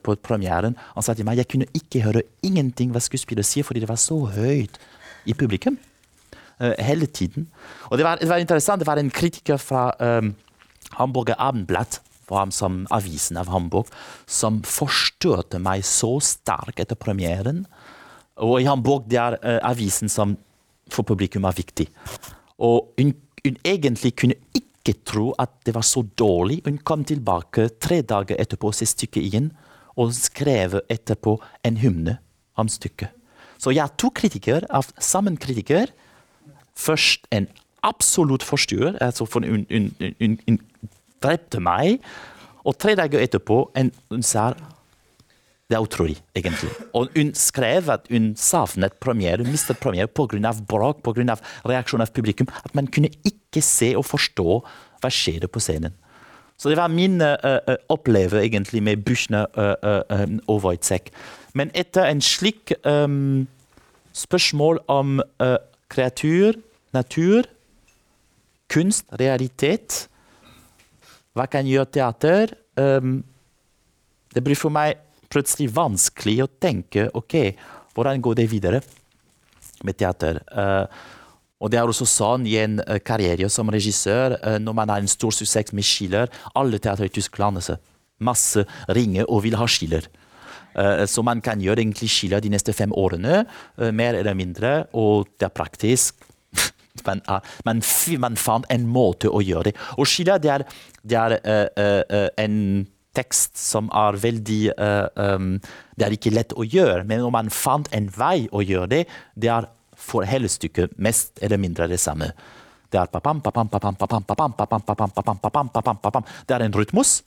[0.03, 3.85] på premieren, han sa til meg jeg kunne ikke høre ingenting hva skuespillere sier, fordi
[3.85, 4.81] det var så høyt
[5.31, 5.79] i publikum.
[6.61, 7.49] Eh, hele tiden.
[7.87, 8.81] Og det var, det var, interessant.
[8.81, 10.35] Det var en kritiker fra um,
[10.99, 12.01] Hamburger Abendblatt,
[12.51, 13.87] som avisen av Hamburg,
[14.27, 17.63] som forstørte meg så sterkt etter premieren.
[18.37, 20.35] Og i Hamburg det er avisen som
[20.91, 21.87] for publikum er viktig.
[22.59, 23.15] Og hun,
[23.47, 24.68] hun, egentlig kunne ikke
[25.05, 26.63] tro at det var så dårlig.
[26.65, 29.51] Hun kom tilbake tre dager etterpå, se stykket igjen,
[29.99, 32.19] og skrev etterpå en hymne
[32.57, 33.11] om stykket.
[33.59, 35.91] Så jeg har to kritikere, av sammen kritiker,
[36.79, 37.49] først en
[37.83, 40.59] absolutt forstyrrer, altså for hun, hun, hun, hun,
[41.23, 41.99] drepte meg.
[42.63, 44.53] Og tre dager etterpå en, hun sa
[45.69, 46.71] det er utrolig, egentlig.
[46.97, 50.53] Og hun skrev at hun savnet premiere, mistet premiere pga.
[50.65, 51.37] bråk, pga.
[51.69, 52.49] reaksjon av publikum.
[52.65, 54.63] At man kunne ikke se og forstå
[55.03, 55.93] hva skjer på scenen.
[56.57, 61.13] Så det var min uh, uh, opplevelse egentlig med Buchner uh, um, og Wojtek.
[61.55, 63.47] Men etter en slik um,
[64.13, 65.21] spørsmål om
[65.89, 66.57] kreatur,
[66.93, 67.45] natur,
[68.69, 70.09] kunst, realitet
[71.33, 72.57] Hva kan gjøre teater?
[72.77, 73.23] Um,
[74.35, 74.99] det blir for meg
[75.33, 77.37] plutselig vanskelig å tenke ok,
[77.97, 78.83] hvordan går det videre
[79.87, 80.41] med teater.
[80.53, 80.87] Uh,
[81.59, 85.03] og det er også sånn i en uh, karriere som regissør, uh, når man har
[85.03, 87.79] en stor suksess med Schiller Alle teatre i Tyskland altså,
[88.23, 88.65] masse
[88.95, 90.09] ringer og vil ha Schiller.
[91.11, 93.41] Så man kan gjøre egentlig Schiller de neste fem årene,
[93.97, 96.21] mer eller mindre, og det er praktisk.
[97.09, 97.23] man,
[97.67, 97.81] man,
[98.23, 100.65] man, fant en måte å gjøre det Og Schiller det er,
[101.03, 102.55] det er en
[103.19, 104.63] tekst som er veldig
[105.19, 105.51] um,
[105.99, 109.03] Det er ikke lett å gjøre, men om man fant en vei å gjøre det,
[109.35, 112.31] det er for hele stykket mest eller mindre det samme.
[112.89, 113.11] Det er
[116.47, 117.23] Det er en rytmus.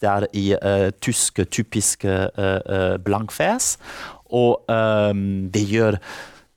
[0.00, 3.76] Det er i uh, tysk typisk uh, blankfes.
[4.34, 6.00] Og um, det gjør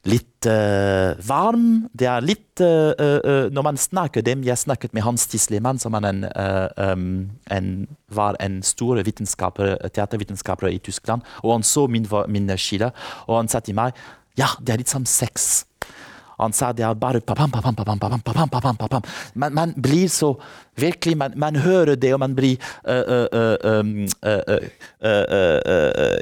[0.08, 1.88] litt uh, varm.
[1.94, 5.96] Det er litt uh, uh, Når man snakker dem Jeg snakket med Hans Tislemann, som
[5.98, 7.72] en, en,
[8.14, 11.26] var en stor teatervitenskaper i Tyskland.
[11.44, 12.92] Og han så min, min skille,
[13.28, 13.98] og han sa til meg
[14.38, 15.66] ja, det er litt som sex.
[16.38, 17.22] Han sa det bare.
[19.34, 20.36] Man, blir så
[20.78, 22.58] Virkelig, man, man, hører det, og man blir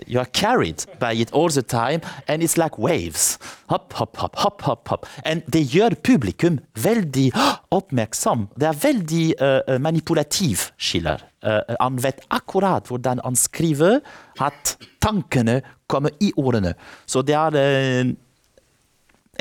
[0.08, 3.38] You are carried by it all the time, and it's like waves.
[3.68, 5.06] Hopp, hopp, hopp, hopp, hopp.
[5.26, 7.32] And det gjør publikum veldig
[7.76, 8.48] oppmerksom.
[8.56, 11.24] Det er veldig uh, manipulativ, skiller.
[11.44, 14.00] Uh, han vet akkurat hvordan han skriver,
[14.40, 16.76] at tankene kommer i ordene.
[17.06, 18.16] Så det er uh,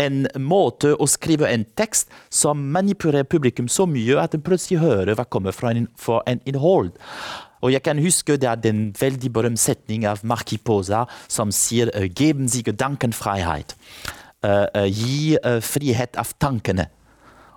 [0.01, 5.17] en måte å skrive en tekst som manipulerer publikum så mye at de plutselig hører
[5.19, 6.93] hva kommer fra en, fra en innhold.
[7.65, 11.89] Og jeg kan huske det er den veldig berømte setning av Marki Posa som sier
[11.97, 13.77] uh, 'geben Sie Gedankenfreiheit'.
[14.45, 16.91] Uh, uh, gi frihet av tankene.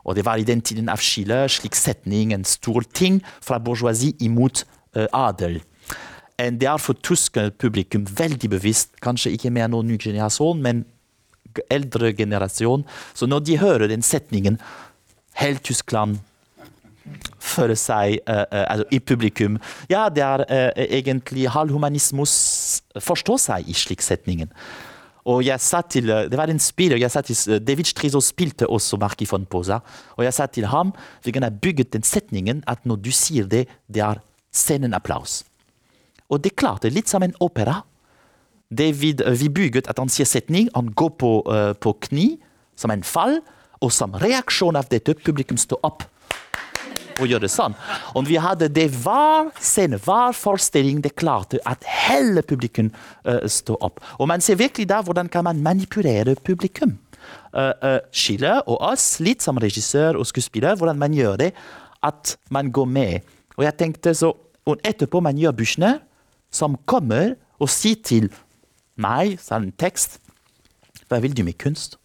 [0.08, 4.16] Og det var i den tiden av Schiller slik setning, en stor ting fra bourgeoisie
[4.24, 4.64] imot
[5.12, 5.60] adel.
[6.40, 10.86] Og det er for tysk publikum veldig bevisst, kanskje ikke mer noen ny generasjon, men
[11.74, 12.86] eldre generasjon.
[13.14, 14.60] Så når de hører den setningen
[15.38, 16.18] Helt Tyskland
[17.40, 19.60] føler seg uh, uh, i publikum
[19.92, 22.34] Ja, det er uh, egentlig halvhumanismus
[23.04, 24.52] forstår seg i slik setningen.
[25.28, 28.98] Og jeg sa til, Det var en spiller jeg sa til, David Strizo spilte også
[29.00, 29.82] Marki von Posa.
[30.16, 30.94] Og jeg sa til ham
[31.24, 35.44] vi kan ha bygget den setningen at når du sier det, det er scenen applaus.
[36.32, 37.82] Og det klarte litt som en opera.
[38.70, 42.36] David vi bygget at han sier setning, han går på, uh, på kni
[42.78, 43.40] som en fall,
[43.82, 46.06] og som reaksjon av dette publikum står opp
[47.18, 47.76] og gjør det sånn.
[48.18, 52.92] Og vi hadde det hver scene, hver forestilling, det klarte at hele publikum
[53.26, 54.02] uh, står opp.
[54.22, 56.98] Og man ser virkelig da hvordan kan man manipulere publikum.
[57.52, 61.52] Uh, uh, Schiller og oss, litt som regissør og skuespiller, hvordan man gjør det,
[62.06, 63.34] at man går med.
[63.58, 64.34] Og jeg tenkte så,
[64.68, 66.02] og etterpå man gjør Buchner,
[66.54, 68.30] som kommer og sier til
[68.98, 70.20] meg, sa en tekst.
[71.08, 71.98] Hva vil du med kunst?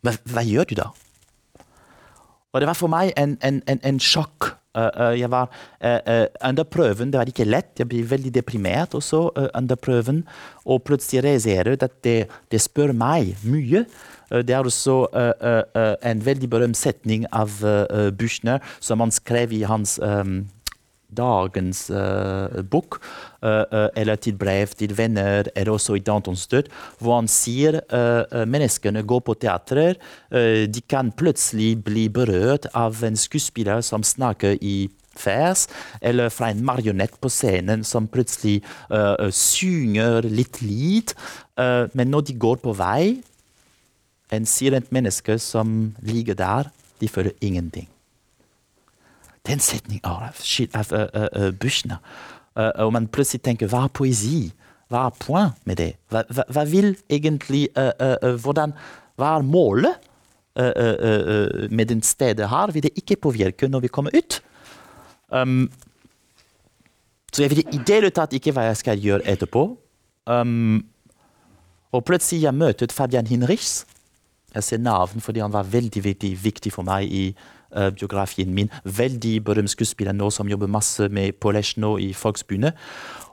[0.00, 0.88] Hva, hva, gjør du da?
[2.50, 4.54] Og det var for meg en, en, en, en sjokk.
[4.70, 5.48] Uh, uh, jeg var
[5.82, 7.72] uh, under prøven, det var ikke lett.
[7.78, 10.22] Jeg ble veldig deprimert også under prøven.
[10.64, 12.16] Og plutselig realiserer jeg at det,
[12.50, 13.84] det, spør meg mye.
[14.30, 15.08] det er også
[16.06, 17.50] en veldig berømt setning av
[18.14, 20.46] Buchner som han skrev i hans um,
[21.16, 22.98] dagens uh, bok,
[23.42, 28.44] uh, eller til brev til venner, eller også i Dantons død, hvor han sier uh,
[28.48, 29.96] menneskene går på teater,
[30.30, 34.90] de kan plutselig bli berørt av en skuespiller som snakker i
[35.24, 35.66] vers,
[36.00, 38.60] eller fra en marionett på scenen som plutselig
[39.34, 41.14] synger litt lyd.
[41.94, 43.20] men når de går på vei,
[44.30, 46.70] en sirent menneske som ligger der,
[47.00, 47.88] de føler ingenting.
[49.40, 50.30] Det er en setning av,
[50.76, 54.50] av uh, og man plutselig tenker hva er poesi?
[54.90, 55.92] Hva er poeng med det?
[56.10, 57.68] Hva, hva, hva vil egentlig
[58.42, 58.74] hvordan,
[59.16, 60.08] Hva er målet
[61.70, 62.72] med den stedet her?
[62.74, 64.40] Vil det ikke påvirke når vi kommer ut?
[65.30, 65.70] Um,
[67.32, 69.62] så jeg vet i det hele tatt ikke hva jeg skal gjøre etterpå.
[70.30, 70.82] Um,
[71.94, 73.84] og plutselig jeg møter Fabian Hinrichs.
[74.54, 77.24] Jeg ser navn fordi han var veldig, veldig viktig for meg i
[77.96, 78.70] biografien min.
[78.84, 82.78] Veldig berømt skuespiller nå som jobber masse med Polesh nå i Folksbundet.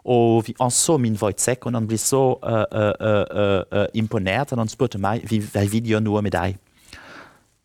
[0.07, 4.53] Og han så min Wojtek, og han ble så uh, uh, imponert.
[4.53, 6.55] at han spurte meg vi, jeg vil gjøre noe med deg.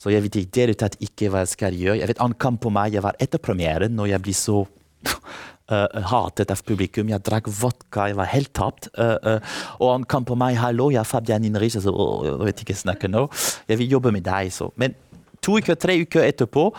[0.02, 2.00] Så jeg vet i det hele ikke hva jeg skal gjøre.
[2.00, 6.02] Jeg vet Han kom på meg, jeg var etter premieren, og jeg blir så uh,
[6.12, 7.12] hatet av publikum.
[7.12, 8.90] Jeg drakk vodka, jeg var helt tapt.
[8.98, 12.60] Uh, uh, og han kom på meg 'Hallo, jeg er Fabian Inrich.' Jeg jeg vet
[12.66, 13.28] ikke snakke nå.
[13.68, 14.50] Jeg vil jobbe med deg.
[14.52, 14.72] Så.
[14.76, 14.94] Men
[15.42, 16.70] to uker, tre uker etterpå,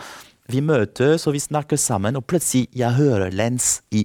[0.52, 4.02] vi møtes og vi snakker sammen, og plutselig jeg hører Lens i,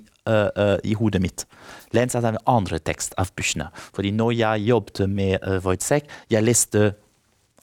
[0.88, 1.43] i hodet mitt.
[1.91, 3.74] Lens er den andre tekst av Buchner.
[3.95, 6.93] Fordi når jeg jobbet med uh, Wojtek, jeg leste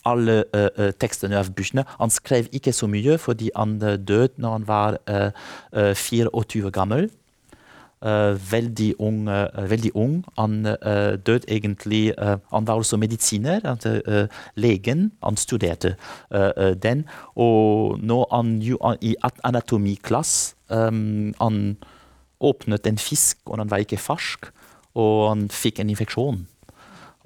[0.07, 1.87] alle uh, tekstene av Buchner.
[2.01, 7.09] Han skrev ikke så mye fordi han døde når han var uh, 24 gammel.
[8.05, 10.25] Uh, veldig, ung, uh, veldig ung.
[10.37, 10.65] Han
[11.27, 12.13] døde egentlig
[12.53, 13.61] Han var også medisiner.
[14.55, 15.13] legen.
[15.23, 15.97] Han studerte
[16.83, 17.05] den.
[17.35, 18.63] Og når han
[19.01, 21.77] i anatomiklass Han
[22.41, 24.51] åpnet en fisk, og den var ikke fersk,
[24.95, 26.47] og han fikk en infeksjon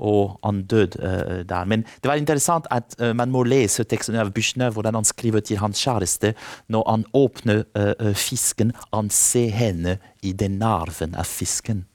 [0.00, 1.64] og han døde uh, der.
[1.64, 5.40] Men det var interessant at uh, man må lese teksten av Büchner, hvordan han skriver
[5.40, 6.34] til hans kjæreste
[6.68, 8.72] når han åpner uh, fisken.
[8.94, 11.86] Han ser henne i den narven av fisken.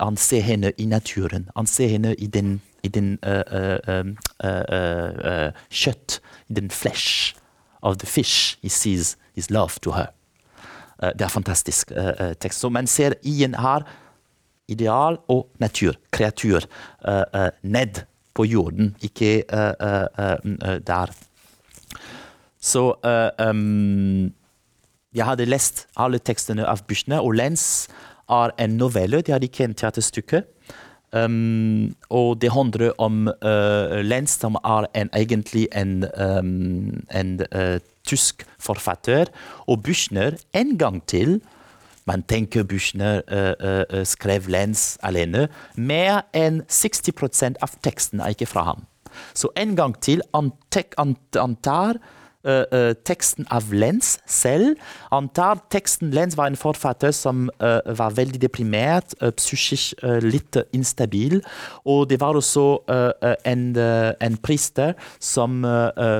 [0.00, 1.48] Han ser henne i naturen.
[1.54, 3.18] Han ser henne i den, i den
[5.70, 7.36] kjøtt, i den flesh
[7.82, 8.58] of the fish.
[8.62, 10.10] He sees his love to her.
[11.12, 11.92] det er fantastisk
[12.40, 12.60] tekst.
[12.60, 13.86] Så man ser igjen her
[14.68, 16.64] ideal og natur, kreatur,
[17.06, 21.12] uh, uh, ned på jorden, ikke uh, der.
[22.64, 22.94] Så
[23.38, 24.32] um,
[25.14, 27.86] jeg hadde lest alle tekstene av Büchner, og Lens
[28.32, 30.42] er en novelle, de har ikke en teaterstykke.
[31.14, 33.28] Um, og det handler om
[34.02, 37.36] Lens, som er en, egentlig en, um, en
[38.02, 39.30] tysk forfatter,
[39.68, 41.38] og Büchner en gang til
[42.04, 45.48] man tenker Büchner uh, uh, skrev Lenz alene.
[45.76, 48.84] Mer enn 60 av teksten er ikke fra ham.
[49.32, 52.23] Så en gang til antar uh,
[53.06, 54.78] teksten av Lenz selv.
[55.14, 61.40] Antar teksten Lenz var en forfatter som uh, var veldig deprimert, psykisk litt instabil.
[61.88, 62.64] Og det var også
[63.48, 65.62] en, en prister som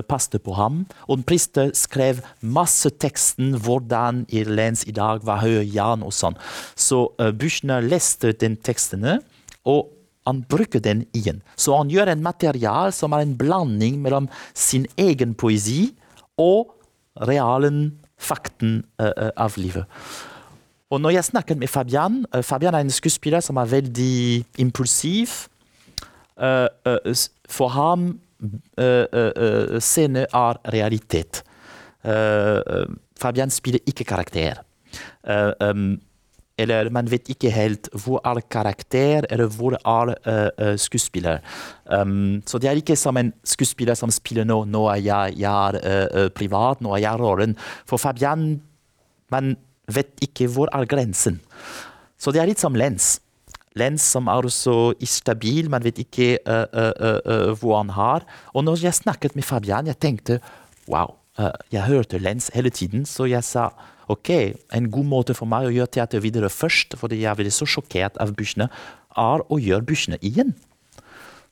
[0.09, 0.85] passet på ham.
[1.09, 6.39] Og prister skrev masse teksten hvordan Lenz i dag var høy Jan og sånn.
[6.75, 7.07] Så
[7.39, 9.21] Buchner leste den tekstene.
[9.65, 9.91] og
[10.27, 11.43] han bruker den igjen.
[11.57, 15.93] Så han gjør en material som er en blanding mellom sin egen poesi
[16.41, 16.75] og
[17.29, 19.85] realen, fakten uh, av livet.
[20.91, 25.49] Og når jeg snakker med Fabian uh, Fabian er en skuespiller som er veldig impulsiv.
[26.35, 26.67] Uh,
[27.49, 28.15] for ham
[29.81, 31.39] scene er realitet.
[33.17, 34.59] Fabian spiller ikke karakter.
[35.63, 36.01] Um,
[36.59, 41.43] eller man vet ikke helt hvor er karakter, eller hvor er uh, skuespiller.
[41.91, 45.51] Um, så det er ikke som en skuespiller som spiller nå, nå er jeg, jeg
[45.51, 45.81] er
[46.15, 47.57] uh, privat, nå er jeg rollen.
[47.91, 48.61] For Fabian,
[49.35, 49.57] man
[49.91, 51.41] vet ikke hvor er grensen.
[52.19, 53.19] Så det er litt som Lens.
[53.75, 58.23] Lens som er så ustabil, man vet ikke uh, hvor han har.
[58.55, 60.39] Og når jeg snakket med Fabian, jeg tenkte
[60.87, 61.17] wow,
[61.73, 63.73] jeg hørte Lens hele tiden, så jeg sa
[64.13, 64.31] ok,
[64.77, 68.19] en god måte for meg å gjøre teater videre først, fordi jeg ble så sjokkert
[68.23, 68.73] av Buchner,
[69.17, 70.55] er å gjøre Buchner igjen.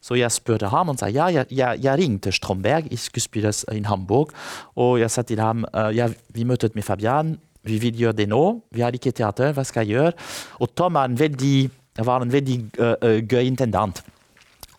[0.03, 3.55] Så jeg spurte ham, og han sa ja, jeg, jeg, jeg ringte Stromberg i skuespiller
[3.71, 4.33] i Hamburg,
[4.75, 8.27] og jeg sa til ham uh, ja, vi møttes med Fabian, vi vil gjøre det
[8.33, 8.43] nå,
[8.75, 10.17] vi har ikke teater, hva skal jeg gjøre?
[10.59, 11.71] Og Tom en veldig,
[12.03, 14.03] var en veldig uh, gøy intendant.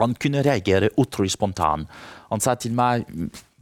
[0.01, 1.87] Han kunne reagere utrolig spontant.
[2.33, 3.07] Han sa til meg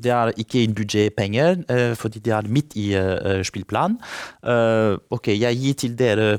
[0.03, 3.97] det er ikke en budsjettpenger, uh, fordi det er midt i uh, spillplan.
[4.43, 6.29] Uh, ok, jeg gir til dere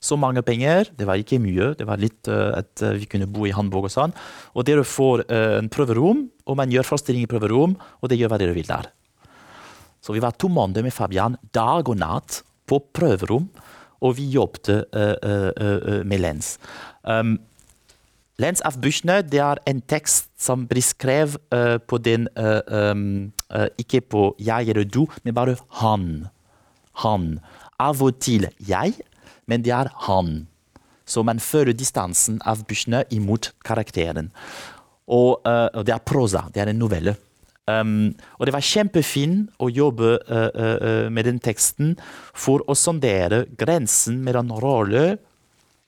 [0.00, 0.88] så mange penger.
[0.96, 4.14] Det var ikke mye, det var litt at vi kunne bo i Hamburg og sånn.
[4.56, 8.38] Og dere får en prøverom, og man gjør forestilling i prøverom, og det gjør hva
[8.40, 8.88] dere vil der.
[10.00, 13.50] Så vi var to måneder med Fabian dag og natt på prøverom,
[14.00, 14.72] og vi jobbet
[16.08, 16.54] med Lens.
[17.04, 17.36] Um,
[18.40, 23.32] Lens av Büchner det er en tekst som blir skrevet uh, på den uh, um,
[23.52, 26.06] uh, Ikke på jeg eller du, men bare han.
[27.04, 27.34] Han.
[27.80, 28.96] Av og til jeg,
[29.48, 30.46] men det er han.
[31.04, 34.30] Så man føler distansen av Büchner imot karakteren.
[35.10, 36.44] Og, og, det er prosa.
[36.54, 37.16] Det er en novelle.
[37.66, 40.12] Um, og det var kjempefint å jobbe
[41.10, 41.96] med den teksten
[42.30, 45.16] for å sondere grensen mellom rolle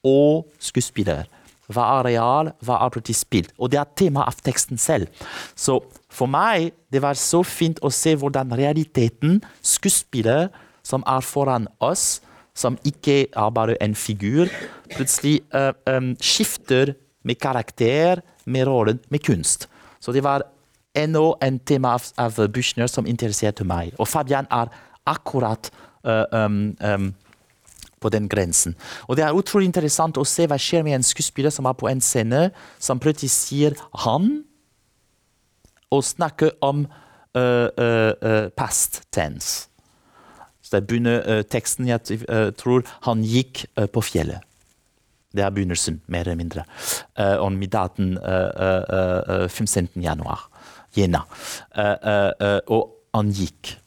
[0.02, 1.28] og skuespiller.
[1.72, 3.52] Hva er real, hva er politisk spilt?
[3.58, 5.08] Og det er tema av teksten selv.
[5.56, 5.80] Så
[6.12, 10.52] for meg det var så fint å se hvordan realiteten, skuespillet
[10.86, 12.20] som er foran oss,
[12.54, 14.50] som ikke er bare en figur,
[14.92, 16.94] plutselig uh, um, skifter
[17.24, 19.68] med karakter, med rollen, med kunst.
[20.00, 20.44] Så det var
[20.98, 23.94] ennå en tema av, av Büchner som interesserte meg.
[23.98, 24.72] Og Fabian er
[25.08, 25.70] akkurat
[26.04, 27.12] uh, um, um,
[28.02, 28.76] på den grensen.
[29.08, 31.88] Og Det er utrolig interessant å se hva skjer med en skuespiller som er på
[31.90, 34.44] en scene, som plutselig sier 'han',
[35.92, 36.86] og snakker om
[37.36, 39.68] uh, uh, past tense.
[40.62, 42.00] Så det begynner teksten jeg
[42.56, 44.40] tror han gikk på fjellet.
[45.32, 46.64] Det er begynnelsen, mer eller mindre.
[47.18, 49.88] Uh, middagen uh, uh, 15.
[50.02, 50.48] januar.
[50.96, 51.22] Jena.
[52.68, 53.81] og han gikk.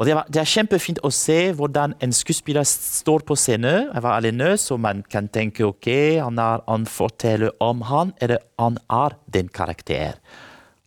[0.00, 3.90] Og det, var, det, er kjempefint å se hvordan en skuespiller står på scenen.
[3.90, 5.90] Jeg var alene, så man kan tenke ok,
[6.24, 10.16] han, er, han forteller om han, eller han er den karakter.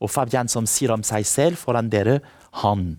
[0.01, 2.23] Og Fabian som sier om seg selv foran dere
[2.63, 2.95] han.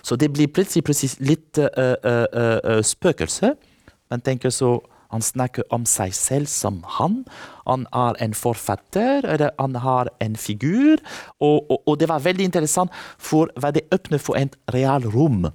[0.00, 3.52] Så det blir plutselig, plutselig litt uh, uh, uh, spøkelse.
[4.08, 4.78] Man tenker så
[5.08, 7.22] han snakker om seg selv som han.
[7.64, 11.00] Han er en forfatter, eller han har en figur.
[11.40, 15.48] Og, og, og det var veldig interessant, for hva det åpner for et realrom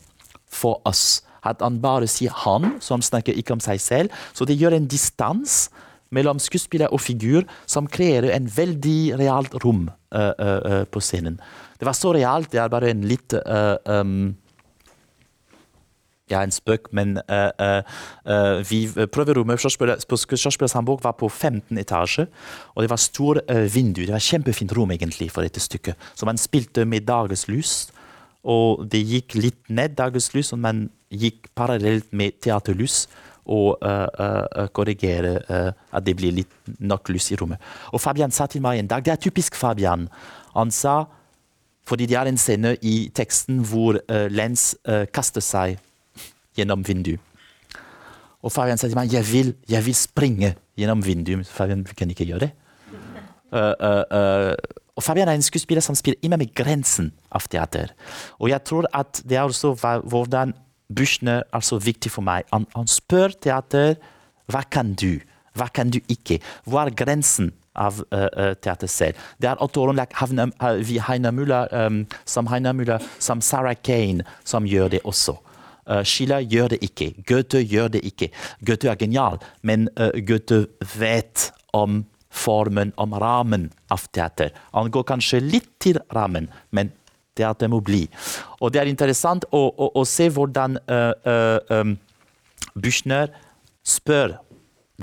[0.50, 1.22] for oss.
[1.44, 4.10] At han bare sier 'han', som snakker ikke om seg selv.
[4.34, 5.70] Så det gjør en distans
[6.14, 11.40] mellom skuespiller og figur som kreerer en veldig realt rom uh, uh, uh, på scenen.
[11.80, 13.34] Det var så realt, det er bare en litt
[13.90, 14.36] um,
[16.32, 17.82] ja, en spøk, men uh,
[18.24, 22.28] uh, vi prøverommet på Schauspielers Hamburg var på 15 etasje,
[22.76, 24.06] og det var stort uh, vindu.
[24.06, 26.00] Det var kjempefint rom egentlig for dette stykket.
[26.16, 27.92] Så man spilte med dageslys,
[28.44, 33.06] og det gikk litt ned dageslys, og man gikk parallelt med teaterlys
[33.44, 37.60] og uh, korrigere at det blir litt nok lys i rommet.
[37.92, 40.08] Og Fabian sa til meg en dag, det er typisk Fabian,
[40.56, 41.04] han sa
[41.84, 43.98] fordi det er en scene i teksten hvor
[44.32, 44.70] Lens
[45.12, 45.82] kaster seg
[46.58, 47.22] gjennom vinduet.
[48.44, 51.48] Og Fabian sa til meg jeg vil, jeg vil springe gjennom vinduet.
[51.48, 52.52] Fabian kan ikke gjøre det.
[53.54, 54.54] Uh, uh, uh,
[54.98, 57.94] og Fabian er en skuespiller som spiller immer med grensen av teater.
[58.42, 60.54] Og jeg tror at det er også hvordan
[60.94, 62.46] Buchner er så viktig for meg.
[62.52, 63.96] Han, han spør teater
[64.52, 65.22] hva kan du,
[65.56, 66.42] hva kan du ikke?
[66.66, 68.04] Hvor er grensen av
[68.62, 69.18] teater selv?
[69.42, 75.40] Det er Heiner Müller, um, som Heiner Müller, som Sarah Kane, som gjør det også.
[75.90, 77.12] Uh, Schiller gjør det ikke.
[77.28, 78.32] Goethe gjør det ikke.
[78.66, 80.66] Goethe er genial, men uh, Goethe
[80.98, 82.04] vet om
[82.34, 84.54] formen, om rammen av teater.
[84.74, 86.92] Han går kanskje litt til rammen, men
[87.38, 88.06] teater må bli.
[88.62, 91.96] Og det er interessant å, å, å se hvordan uh, um,
[92.74, 93.34] Büchner
[93.84, 94.38] spør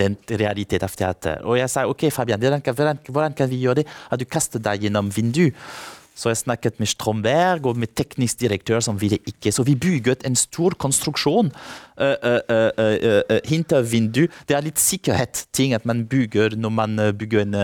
[0.01, 1.43] den realitet av teater.
[1.45, 3.89] Og jeg sa ok, Fabian, hvordan kan, hvordan kan vi gjøre det?
[4.11, 5.57] At du kaster deg gjennom vinduet.
[6.21, 9.53] Så jeg snakket med Stromberg og med teknisk direktør som ville ikke.
[9.53, 11.49] Så vi bygget en stor konstruksjon.
[12.01, 13.37] Uh, uh,
[13.73, 14.27] uh, vindu.
[14.49, 17.57] Det er litt sikkerhetsting at man bygger når man bygger en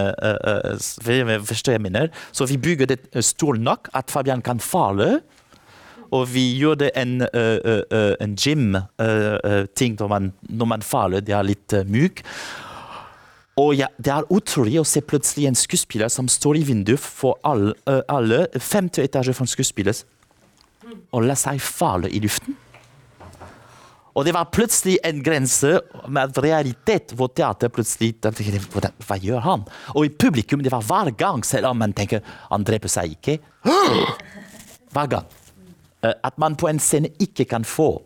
[1.46, 2.08] Forstår jeg mener?
[2.32, 5.20] Så vi bygger det stort nok at Fabian kan falle.
[6.14, 11.20] Og vi gjorde en, en gym-ting når, når, man faller.
[11.20, 12.22] Det er litt myk.
[13.56, 17.38] Og ja, Det er utrolig å se plutselig en skuespiller som står i vinduet for
[17.42, 20.04] alle, uh, alle femte etasje fra en skuespiller
[20.86, 22.54] og la seg falle i luften.
[24.16, 25.74] Og det var plutselig en grense
[26.08, 29.66] med realitet hvor teater plutselig Hva gjør han?
[29.92, 33.38] Og i publikum, det var hver gang, selv om man tenker han dreper seg ikke.
[34.96, 35.26] Hver gang.
[36.00, 37.98] At man på en scene ikke kan få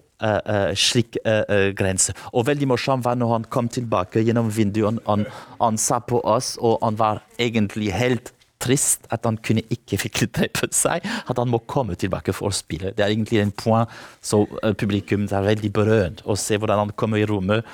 [0.77, 2.15] slik uh, grense.
[2.33, 5.01] Og veldig morsomt var når han kom tilbake gjennom vinduet.
[5.07, 5.25] Han,
[5.61, 10.25] han sa på oss, og han var egentlig helt trist at han kunne ikke fikk
[10.37, 11.05] drepe seg.
[11.29, 12.95] At han må komme tilbake for å spille.
[12.95, 13.91] Det er egentlig en point
[14.21, 14.45] så
[14.81, 16.25] publikum er veldig berørt.
[16.25, 17.67] Å se hvordan han kommer i rommet,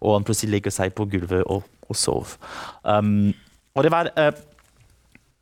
[0.00, 2.36] og han plutselig legger seg på gulvet og, og sover.
[2.84, 3.32] Um,
[3.76, 4.32] og det var uh,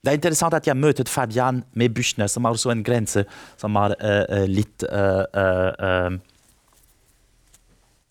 [0.04, 3.24] det er interessant at jeg møtte Fabian med Büchner, som har også en grense
[3.56, 6.20] som er uh, litt uh, uh,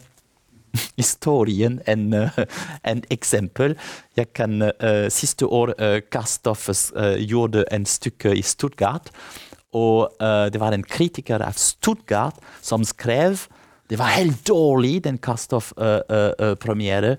[1.01, 2.39] historien en, uh,
[2.85, 3.77] en eksempel.
[4.17, 9.11] Jeg kan uh, Siste år uh, Karstoffes gjorde en stykke i Stuttgart.
[9.77, 13.43] Og det var en kritiker av Stuttgart som skrev
[13.91, 17.17] Det var helt dårlig, den Karstoff-premiere.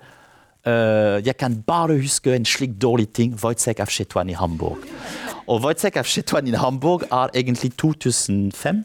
[1.23, 3.37] jeg kan bare huske en slik dårlig ting.
[3.43, 4.83] Wojciech av Chetouan i Hamburg.
[5.47, 8.83] Og Wojciech Chetouan i Hamburg er egentlig 2005.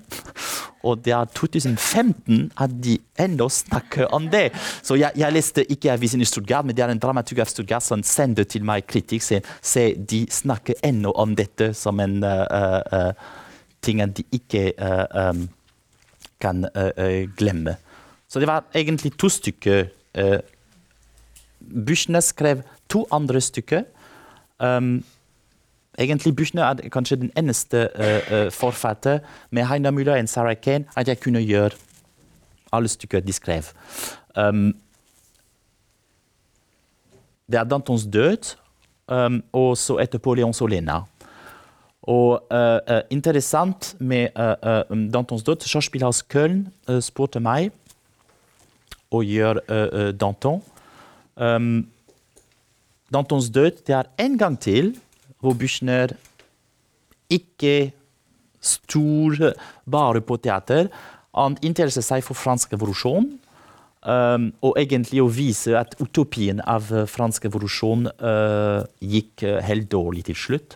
[0.83, 4.53] Og det er 2015 at de ennå snakker om det.
[4.83, 7.83] Så jeg, jeg leste ikke avisen i Stuttgart, men det er en dramaturg av Stuttgart
[7.83, 9.23] som sendte til meg kritikk.
[9.27, 13.39] Se, se de snakker ennå om dette som en uh, uh,
[13.83, 15.49] ting at de ikke uh, um,
[16.43, 16.67] kan
[17.39, 17.77] glemme.
[18.27, 19.91] Så det var egentlig to stykker.
[20.19, 20.39] Uh,
[21.61, 23.85] Bushne skrev to andre stykker.
[24.59, 25.05] Um,
[25.99, 29.21] Egentlig Buchner er kanskje den eneste uh, uh, forfatter
[29.51, 31.77] med Heiner Müller og Sarah Kane at jeg kunne gjøre
[32.73, 33.69] alle stykker de skrev.
[34.37, 34.73] Um,
[37.51, 38.55] det er Dantons død,
[39.09, 41.03] um, og så etterpå Leon Solena.
[42.03, 44.33] Og uh, interessant med
[45.13, 46.65] Dantons død Schauspielhaus Köln
[47.05, 47.71] spurte meg
[49.13, 50.63] å gjøre Danton.
[51.37, 51.85] Um,
[53.13, 54.95] Dantons død det er en gang til
[55.43, 56.15] hvor Büchner
[57.33, 57.93] ikke
[58.63, 59.53] står
[59.91, 60.89] bare på teater.
[61.35, 63.33] Han interesserte seg for fransk revolusjon.
[64.03, 70.39] Um, og egentlig å vise at utopien av fransk revolusjon uh, gikk helt dårlig til
[70.39, 70.75] slutt.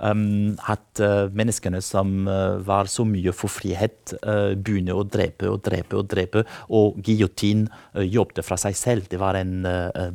[0.00, 5.50] Um, at uh, menneskene som uh, var så mye for frihet, uh, begynner å drepe
[5.50, 6.44] og drepe og drepe.
[6.72, 9.10] Og giljotin jobbet fra seg selv.
[9.10, 9.66] Det var en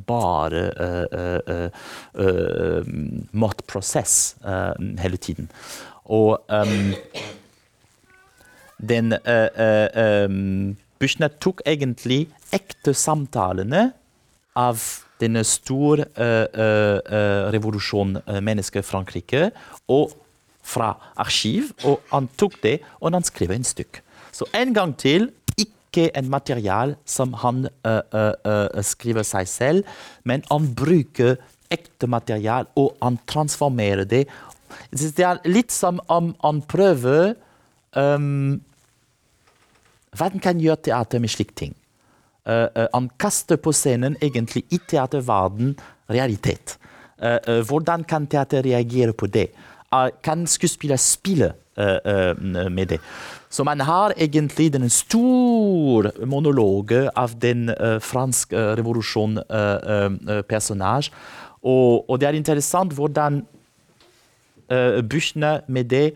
[0.08, 0.64] bare
[3.36, 4.16] motprosess
[5.02, 5.50] hele tiden.
[6.06, 6.94] Og um,
[8.82, 12.26] den um, Bushner tok egentlig
[12.56, 13.90] ekte samtalene
[14.58, 14.82] av
[15.22, 19.50] denne store uh, uh, revolusjonen uh, mennesker i Frankrike,
[19.88, 20.14] og
[20.66, 21.72] fra arkiv.
[21.86, 24.04] Og han tok det, og han skrev en stykke.
[24.36, 27.70] Så en gang til ikke en material som han
[28.84, 29.94] skriver seg selv,
[30.28, 31.38] men han bruker
[31.72, 34.26] ekte material, og han transformerer det.
[34.92, 37.38] Det er litt som om han prøver
[37.96, 38.60] um,
[40.16, 41.74] Verden kan gjøre teater med slike ting?
[42.46, 45.74] Uh, uh, han kaster på scenen egentlig i teaterverden
[46.14, 46.78] realitet.
[47.18, 49.50] Uh, hvordan kan teater reagere på det?
[50.24, 53.00] kan skuespiller spille med det?
[53.50, 57.70] Så man har egentlig den store monologen av den
[58.02, 61.14] franske revolusjon-personasjen.
[61.64, 63.46] Og, det er interessant hvordan
[65.08, 66.14] Büchner med det,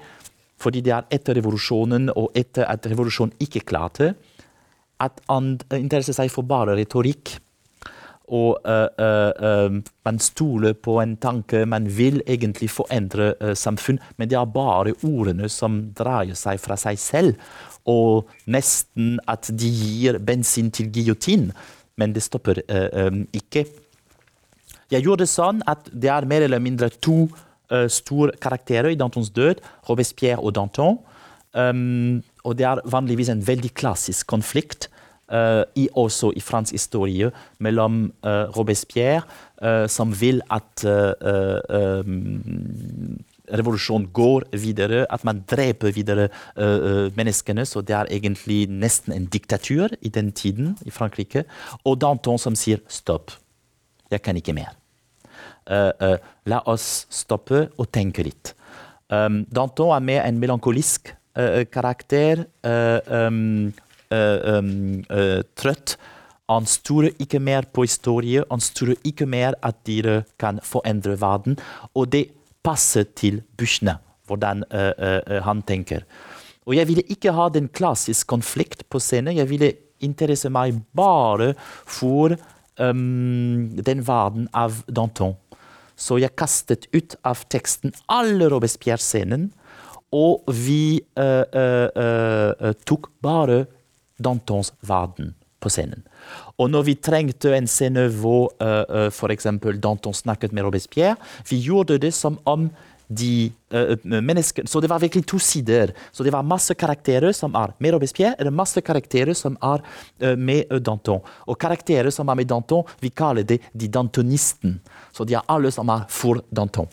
[0.60, 4.14] fordi det er etter revolusjonen og etter at revolusjonen ikke klarte,
[5.00, 7.38] at han interesserer seg for bare retorikk.
[8.30, 8.91] Og uh,
[9.41, 14.93] uh, man stoler på en tanke, man vil egentlig forandre samfunn, men det er bare
[15.02, 17.41] ordene som dreier seg fra seg selv.
[17.89, 21.50] Og nesten at de gir bensin til giljotin,
[21.97, 22.62] men det stopper
[23.34, 23.66] ikke.
[24.93, 27.24] Jeg gjorde det sånn at det er mer eller mindre to
[27.89, 31.00] store karakterer i Dantons død, Robespierre og Danton.
[31.54, 34.90] Um, og det er vanligvis en veldig klassisk konflikt.
[35.30, 37.28] Uh, i, også i fransk historie
[37.62, 39.22] mellom uh, Robespierre,
[39.62, 42.16] uh, som vil at um,
[43.54, 46.30] revolusjonen går videre, at man dreper videre
[47.14, 47.66] menneskene.
[47.66, 51.46] Så det er egentlig nesten en diktatur i den tiden i Frankrike.
[51.86, 53.32] Og Danton som sier stopp,
[54.10, 54.74] jeg kan ikke mer.
[56.46, 58.56] la oss stoppe og tenke litt.
[59.10, 61.19] Um, Danton er mer en melankolisk uh,
[61.72, 62.46] karakter.
[62.66, 63.74] Uh, um,
[64.12, 65.98] uh, trøtt.
[66.50, 71.60] Han stoler ikke mer på historie, han stoler ikke mer at dere kan forandre verden.
[71.94, 72.24] Og det
[72.66, 74.64] passer til Bushne, hvordan
[75.46, 76.08] han tenker.
[76.66, 79.38] Og jeg ville ikke ha den klassiske konflikt på scenen.
[79.38, 79.72] Jeg ville
[80.02, 81.54] interesse meg bare
[81.86, 82.34] for
[82.82, 85.38] um, den verden av Danton.
[86.00, 89.50] Så jeg kastet ut av teksten alle Robespierre-scenen
[90.16, 93.66] og vi uh, uh, tok bare
[94.20, 96.03] Dantons verden på scenen.
[96.60, 99.49] Og når vi trengte en scene hvor uh, f.eks.
[99.80, 101.18] Danton snakket med Robespierre,
[101.49, 102.70] vi gjorde det som om
[103.10, 105.93] de uh, mennesker, Så det var virkelig to sider.
[106.12, 109.82] Så det var masse karakterer som er med Robespierre, eller masse karakterer som er
[110.24, 111.22] uh, med Danton.
[111.47, 114.80] Og karakterer som er med Danton, vi kaller det de dantonisten.
[115.12, 116.88] Så de er alle som er for Danton.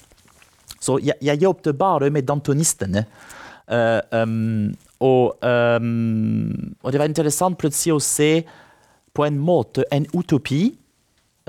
[0.80, 3.06] Så jeg, jeg jobbet bare med dantonistene.
[3.66, 8.30] Uh, um, og, um, og, det var interessant plutselig å se
[9.16, 10.68] på en måte en utopi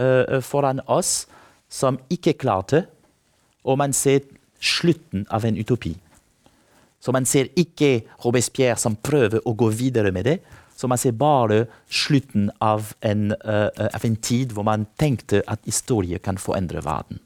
[0.01, 1.27] uh, foran oss
[1.69, 2.85] som ikke klarte,
[3.67, 4.25] og man ser
[4.63, 5.93] slutten av en utopi.
[7.03, 10.39] Så man ser ikke Robespierre som prøver å gå videre med det.
[10.77, 15.63] Så man ser bare slutten av en, uh, av en tid hvor man tenkte at
[15.65, 17.21] historie kan forandre verden.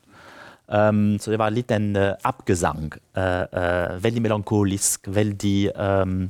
[0.72, 2.94] Um, så det var litt en uh, abgesang.
[3.18, 6.22] Uh, uh, veldig melankolisk, veldig um,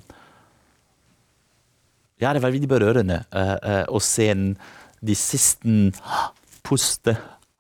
[2.22, 3.16] Ja, det var veldig berørende
[3.90, 5.72] å se de siste
[6.62, 7.16] puste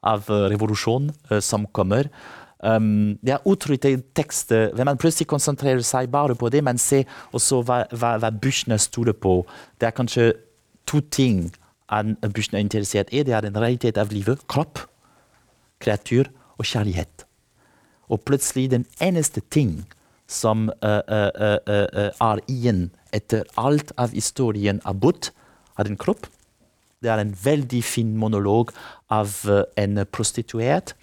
[0.05, 2.11] av revolusjonen som kommer.
[2.61, 3.79] Um, det er utrolig
[4.13, 8.29] tekster hvor man plutselig konsentrerer seg bare på det, men ser også hva, hva, hva
[8.29, 9.39] Bushner stoler på.
[9.82, 10.27] Det er kanskje
[10.86, 11.47] to ting
[11.89, 13.25] Bushner er interessert i.
[13.25, 14.86] Det er en realitet av livet, kropp,
[15.82, 16.29] kreatur
[16.62, 17.26] og kjærlighet.
[18.12, 19.82] Og plutselig den eneste ting
[20.32, 25.32] som uh, uh, uh, er igjen etter alt av historien er bort,
[25.80, 26.28] er en kropp.
[27.01, 28.72] Det er en veldig fin monolog
[29.09, 29.34] av
[29.78, 30.93] en prostituert.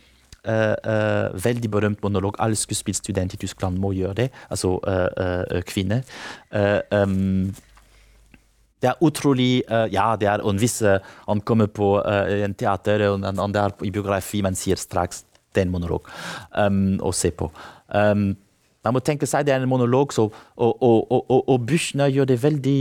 [1.45, 2.37] veldig berømt monolog.
[2.39, 4.29] Alle skuespillstudenter i Tyskland må gjøre det.
[4.49, 4.79] Altså
[5.67, 6.07] kvinner.
[6.95, 7.53] Um,
[8.81, 10.81] det er utrolig uh, Ja, det er en viss
[11.27, 15.25] Han kommer på uh, en teater, og han er i biografi, men sier straks
[15.59, 16.09] den monolog
[16.55, 17.51] um, å se på.
[17.93, 18.31] Um,
[18.87, 22.31] man må tenke seg det er en monolog, så, og, og, og, og Buchner gjør
[22.31, 22.81] det veldig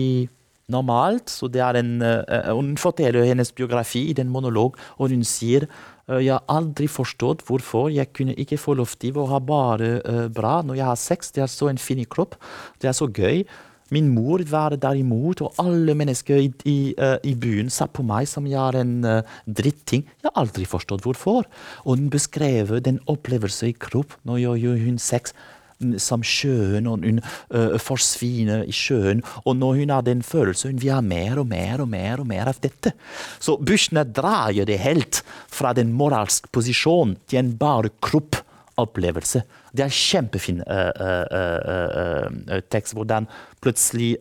[0.71, 1.29] normalt.
[1.31, 5.67] så det er en, uh, Hun forteller hennes biografi i den monolog, og hun sier
[6.09, 10.01] uh, jeg har aldri forstått hvorfor jeg kunne ikke få lov til å ha bare
[10.03, 11.31] uh, bra når jeg har sex.
[11.31, 12.35] Det er så en fin kropp.
[12.81, 13.45] Det er så gøy.
[13.93, 18.27] Min mor var derimot, og alle mennesker i, i, uh, i byen sa på meg
[18.29, 20.03] som jeg er en uh, dritting.
[20.21, 21.47] Jeg har aldri forstått hvorfor.
[21.85, 25.35] Og hun beskrev den opplevelsen i kropp når jeg gjør hun sex
[25.79, 29.23] mm, som sjøen, og hun uh, forsvinner i sjøen.
[29.45, 32.27] Og når hun har den følelsen, hun vil ha mer og mer og mer og
[32.27, 32.91] mer av dette.
[33.39, 38.43] Så Bushner drar det helt fra den moralske posisjonen til en bare kropp
[38.81, 39.43] opplevelse.
[39.75, 43.27] Det er kjempefin uh, uh, uh, tekst, hvordan
[43.63, 44.15] plutselig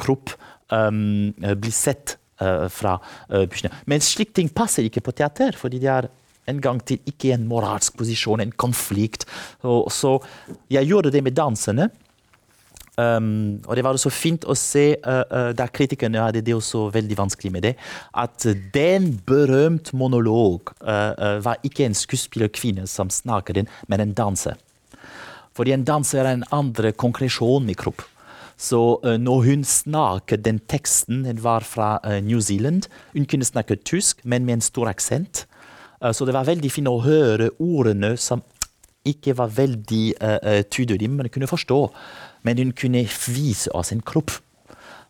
[0.00, 0.34] kropp
[0.72, 2.18] um, blir sett
[2.74, 2.96] fra
[3.30, 3.70] Buchner.
[3.86, 6.08] Men slike ting passer ikke på teater, fordi det er
[6.50, 9.28] en gang til ikke en moralsk posisjon, en konflikt.
[9.62, 10.16] Og, så
[10.72, 11.86] jeg gjorde det med dansene.
[13.00, 16.90] Um, og det var også fint å se, uh, uh, da kritikerne hadde det også
[16.92, 17.70] veldig vanskelig med det,
[18.12, 24.60] at den berømt monolog uh, var ikke en skuespillerkvinne som snakket den, men en danser.
[25.56, 28.04] Fordi en danser er en andre konkresjon i kropp.
[28.62, 34.20] Så når hun snakket den teksten, den var fra New Zealand, hun kunne snakke tysk,
[34.22, 35.46] men med en stor aksent.
[36.12, 38.44] så det var veldig fint å høre ordene som
[39.04, 41.80] ikke var veldig uh, tydelige, men kunne forstå
[42.42, 44.34] men hun kunne vise oss en kropp.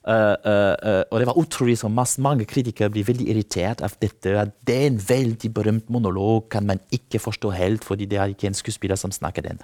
[0.02, 1.86] Uh, uh, uh, og det var utrolig så
[2.18, 4.34] mange kritikere blir veldig irritert av dette.
[4.34, 8.34] at Det er en veldig berømt monolog, kan man ikke forstå helt, fordi det er
[8.34, 9.62] ikke en skuespiller som snakker den.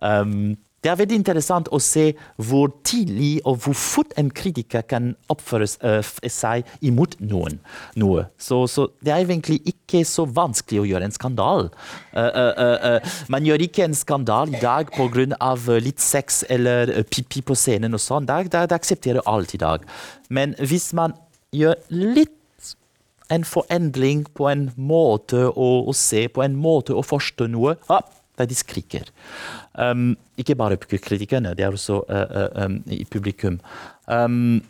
[0.00, 5.14] Um, det er veldig interessant å se hvor tidlig og hvor fort en kritiker kan
[5.32, 7.56] oppføre uh, seg imot noen.
[7.96, 8.26] noe.
[8.36, 11.70] Så, så, det er egentlig ikke så vanskelig å gjøre en skandal.
[12.12, 15.26] Uh, uh, man gjør ikke en skandal i dag pga.
[15.80, 18.28] litt sex eller pipi på scenen og sånn.
[18.28, 19.84] Det, det, det aksepterer alt i dag.
[20.28, 21.16] Men hvis man
[21.54, 22.36] gjør litt
[23.32, 28.04] en forendring på en måte å, å se, på en måte å forstå noe, ah,
[28.38, 29.10] der de skriker.
[29.78, 33.60] Um, ikke bare kritikerne, det er også uh, um, i publikum.
[34.06, 34.62] Um,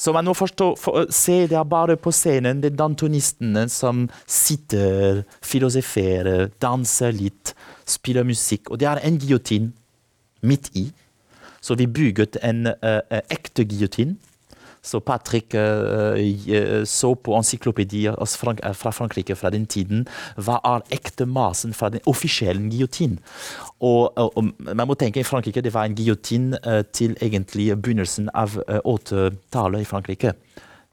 [0.00, 4.06] så man må forstå, for, se det er bare på scenen det er dantonistene som
[4.24, 7.52] sitter, filosoferer, danser litt,
[7.84, 8.70] spiller musikk.
[8.70, 9.72] Og det er en giotin
[10.40, 10.86] midt i.
[11.60, 14.16] Så vi bygget en uh, ekte giljotin
[14.82, 18.16] så Patrick uh, så på encyklopedier
[18.74, 20.06] fra Frankrike fra den tiden.
[20.36, 23.18] Hva er ekte masen fra den offisielle giljotin?
[23.80, 26.54] Og, og, man må tenke i Frankrike det var en giotin
[26.92, 30.34] til egentlig begynnelsen av åttetallet i Frankrike.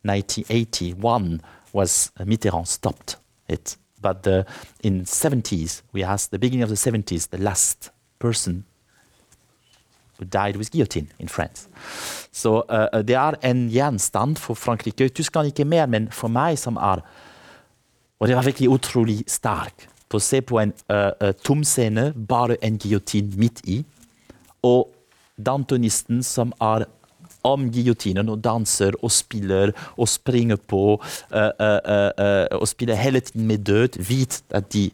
[0.07, 1.41] 1981
[1.73, 3.17] was Mitterrand stopped
[3.49, 3.77] it.
[4.01, 4.45] But the,
[4.83, 8.65] in 70s, we asked the beginning of the 70s, the last person
[10.17, 11.67] who died with guillotine in France.
[12.31, 15.09] Så uh, det er en gjenstand for Frankrike.
[15.09, 17.01] Tyskland ikke mer, men for meg som er
[18.19, 22.79] Og det var virkelig utrolig sterk å se på en uh, tom scene, bare en
[22.79, 23.83] giljotin midt i,
[24.63, 24.87] og
[25.37, 26.87] dantonisten som er
[27.47, 33.21] om giljotinen og danser og spiller og springer på uh, uh, uh, og spiller hele
[33.23, 34.89] tiden med død, Vit at de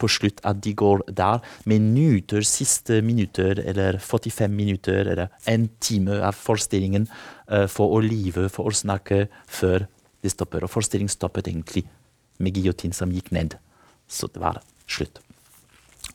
[0.00, 1.40] på slutt at de går der.
[1.68, 7.08] Minutter, siste minutter eller 45 minutter eller en time av forestillingen
[7.68, 9.86] for å live, for å snakke før
[10.22, 10.64] det stopper.
[10.64, 11.84] Og forestillingen stoppet egentlig
[12.38, 13.56] med giljotin som gikk ned.
[14.08, 14.60] Så det var
[14.90, 15.20] slutt.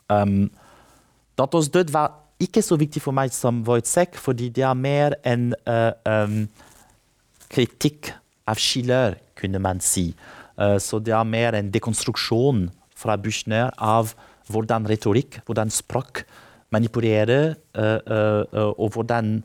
[0.09, 0.49] Um,
[1.37, 5.51] Dantos død var ikke så viktig for meg som Wojtek, fordi det er mer en
[5.69, 6.45] uh, um,
[7.51, 8.11] kritikk
[8.49, 10.09] av Schiller, kunne man si.
[10.59, 14.13] Uh, så det er mer en dekonstruksjon fra Buchner av
[14.51, 16.25] hvordan retorikk, hvordan språk
[16.75, 19.39] manipulerer, uh, og hvordan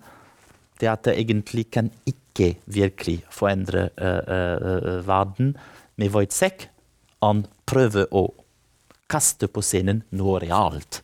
[0.81, 3.91] teater egentlig kan ikke virkelig forandre
[5.05, 5.53] verden.
[6.01, 6.71] Med Wojtek
[7.21, 8.31] han prøver å
[9.11, 11.03] kaste på scenen noe realt.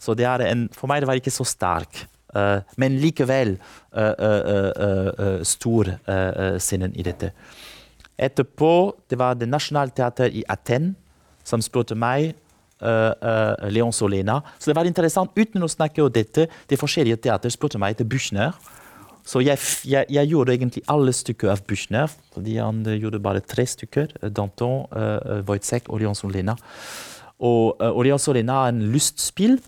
[0.00, 2.04] Så det er en, for meg det var ikke så sterk,
[2.36, 3.56] uh, men likevel
[3.96, 5.94] uh, uh, stor
[6.62, 7.32] scenen i dette.
[8.20, 8.72] Etterpå
[9.08, 10.94] det var Det Nationaltheatret i Aten
[11.44, 12.34] som spurte meg.
[12.80, 14.38] Leon Solena.
[14.56, 18.06] Så det var interessant, uten å snakke om dette, det forskjellige teater spurte meg etter
[18.08, 18.54] Büchner.
[19.26, 23.66] Så jeg, jeg, jeg, gjorde egentlig alle stykker av Büchner, fordi Han gjorde bare tre
[23.68, 24.16] stykker.
[24.32, 26.56] Danton, uh, Wojtek og Leon Solena.
[27.40, 29.58] Og uh, er Solena er en lystspill,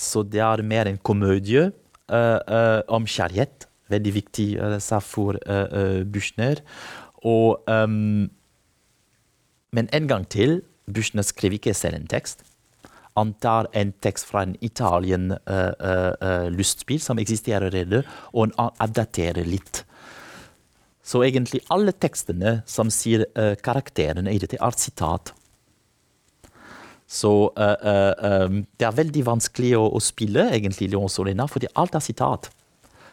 [0.00, 3.68] så det er mer en komedie uh, uh, om kjærlighet.
[3.90, 5.38] Veldig viktig uh, for
[6.10, 6.62] Buchner.
[7.26, 8.30] Og, um,
[9.72, 12.42] men en gang til, Buchner skriver ikke selv en tekst.
[13.18, 15.34] Han tar en tekst fra en Italien
[16.54, 19.82] lystspill som eksisterer allerede, og han adapterer litt.
[21.02, 23.26] Så egentlig alle tekstene som sier
[23.60, 25.34] karakterene i dette, er sitat
[27.10, 31.66] så uh, uh, um, det er veldig vanskelig å, å spille egentlig Leon Solena, fordi
[31.74, 32.46] alt er sitat.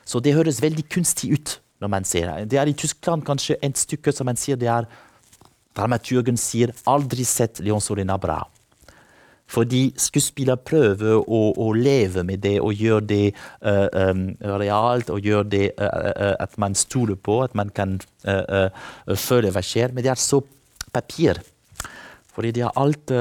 [0.06, 2.52] Så det høres veldig kunstig ut når man ser det.
[2.54, 4.86] Det er i Tyskland kanskje et stykke som man sier det er
[5.78, 8.46] Dramaturgen sier 'aldri sett Leon Solena bra'.
[9.48, 13.28] Fordi skuespiller prøver å, å, leve med det og gjøre det
[13.64, 14.26] uh, um,
[14.60, 15.10] realt.
[15.14, 17.96] Og gjøre det uh, at man stoler på, at man kan
[18.28, 18.68] uh,
[19.16, 19.96] føle hva skjer.
[19.96, 20.42] Men det er så
[20.92, 21.40] papir.
[22.36, 23.14] Fordi det er alt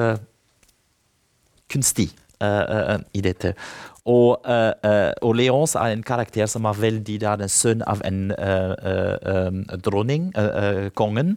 [1.73, 2.11] kunstig
[2.43, 3.55] uh, i dette.
[4.07, 8.29] Og, og, Leons er en karakter som er veldig Det er en sønn av en
[9.83, 10.29] dronning,
[10.95, 11.33] kongen.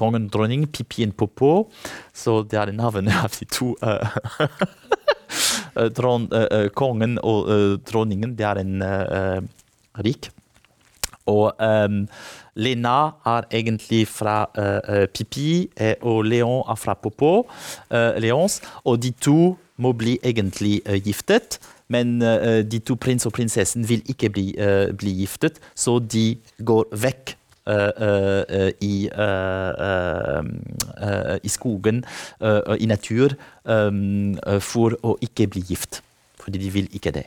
[0.00, 1.68] Kongen dronning, Pippin Popo.
[2.16, 3.74] Så det er navnet av de to
[5.98, 6.30] Dron,
[6.72, 7.52] kongen og
[7.84, 8.32] dronningen.
[8.38, 8.80] Det er en
[10.00, 10.30] rik.
[11.26, 12.04] Og um,
[12.54, 15.68] Lena er egentlig fra uh, Pippi,
[16.02, 17.46] og Leon er fra Popo.
[17.90, 21.58] Uh, Leons, og de to må bli egentlig uh, giftet.
[21.92, 26.34] Men uh, de to prins og prinsessen vil ikke bli, uh, bli giftet, så de
[26.58, 27.38] går vekk
[28.84, 29.08] i,
[31.48, 32.02] i, skogen,
[32.76, 33.32] i natur,
[34.60, 36.02] for å ikke bli gift.
[36.44, 37.24] Fordi de vil ikke det.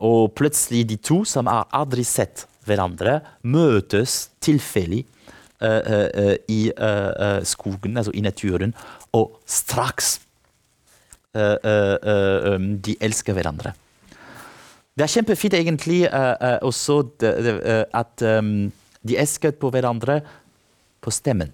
[0.00, 5.04] Og plutselig de to, som har aldri sett hverandre, møtes tilfeldig
[6.56, 6.62] i
[7.52, 8.72] skogen, altså i naturen,
[9.12, 10.25] og straks Eh, eh, eh,
[12.86, 13.74] de elsker hverandre.
[14.96, 15.98] Det er kjempefint egentlig
[16.64, 18.72] også at um,
[19.04, 20.22] de elsket på hverandre
[21.04, 21.52] på stemmen.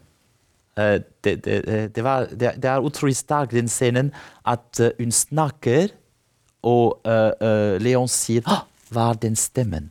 [0.77, 1.57] Det, det,
[1.93, 4.13] det, var, det, er utrolig sterk den scenen,
[4.47, 5.91] at hun snakker,
[6.63, 7.03] og
[7.83, 9.91] Leon sier 'Hva er den stemmen?'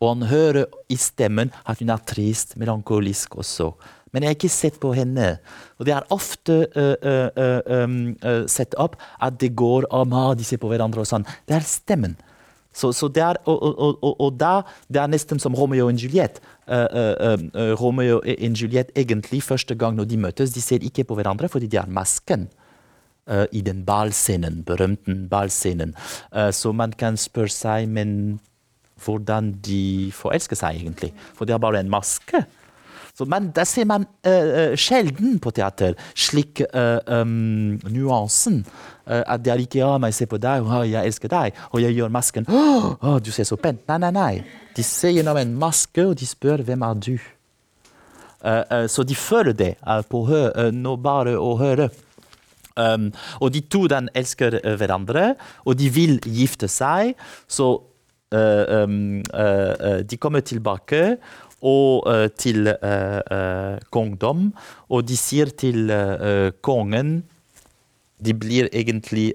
[0.00, 3.74] Og han hører i stemmen at hun er trist, melankolisk også.
[4.10, 5.36] Men jeg har ikke sett på henne.
[5.78, 10.60] Og det er ofte uh, uh, sett opp at det går om ah, de ser
[10.62, 11.26] på hverandre og sånn.
[11.48, 12.16] Det er stemmen.
[12.72, 15.98] Så, så det, er, og, og, og, og, da det er nesten som Romeo og
[15.98, 16.38] Juliette.
[17.80, 21.66] Romeo og Juliette egentlig første gang når de møtes, de ser ikke på hverandre fordi
[21.66, 22.46] de har masken.
[23.26, 25.96] I den ballscenen, berømte ballscenen.
[26.54, 28.38] så man kan spørre seg men
[29.04, 31.12] hvordan de forelsker seg egentlig.
[31.34, 32.44] For de har bare en maske.
[33.20, 38.62] Så men det ser man uh, sjelden på teater slik uh, um, nuansen.
[39.04, 41.82] Uh, at det er ikke ja, jeg ser på deg, og jeg elsker deg, og
[41.84, 42.48] jeg gjør masken.
[42.80, 43.82] Oh, oh, du ser så pent.
[43.90, 44.32] Nei, nei, nei.
[44.76, 47.12] De ser gjennom en maske, og de spør hvem er du
[48.88, 49.74] Så de føler det
[50.08, 50.20] på
[50.72, 51.90] nå bare å høre.
[52.76, 53.10] Um,
[53.40, 55.34] og de to den elsker hverandre,
[55.68, 57.12] og de vil gifte seg.
[57.48, 57.68] Så
[58.32, 61.18] um, de kommer tilbake
[61.60, 64.50] og uh, til uh, uh, kongdom.
[64.88, 65.90] Og de sier til
[66.64, 67.20] kongen
[68.20, 69.30] de blir egentlig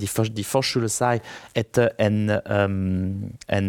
[0.00, 1.20] De, for, de forskjuller seg
[1.52, 3.66] etter en, en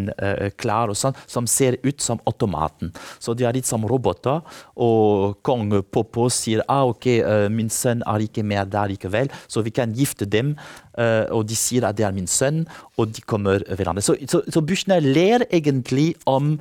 [0.56, 2.88] klar sånn, som ser ut som automaten.
[3.20, 4.40] Så de er litt som roboter.
[4.80, 7.10] Og kong Popo sier ah, ok,
[7.52, 10.54] min sønn er ikke mer der likevel, så vi kan gifte dem.
[10.96, 12.64] og de sier at det er min sønn,
[12.96, 14.00] og de kommer hverandre.
[14.00, 16.56] Så, så, så Buchner ler egentlig om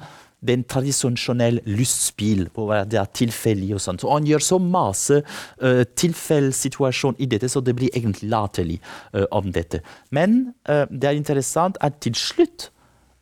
[0.48, 4.00] den tradisjonelle lystspill, hvor det er tilfeldig og sånn.
[4.02, 8.80] Så han gjør så masse uh, tilfellssituasjon i dette, så det blir egentlig latterlig
[9.16, 9.82] uh, om dette.
[10.16, 12.70] Men uh, det er interessant at til slutt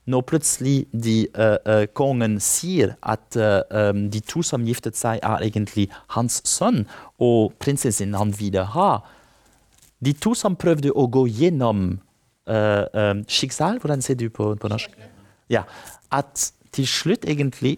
[0.06, 5.22] når plutselig de, uh, uh, kongen sier at uh, um, de to som giftet seg,
[5.24, 6.84] er egentlig hans sønn,
[7.24, 8.92] og prinsessen han vil ha
[10.04, 14.92] De to som prøvde å gå gjennom um, skiksal, hvordan ser du på, på norsk?
[15.48, 15.64] Ja,
[16.12, 17.78] At til slutt egentlig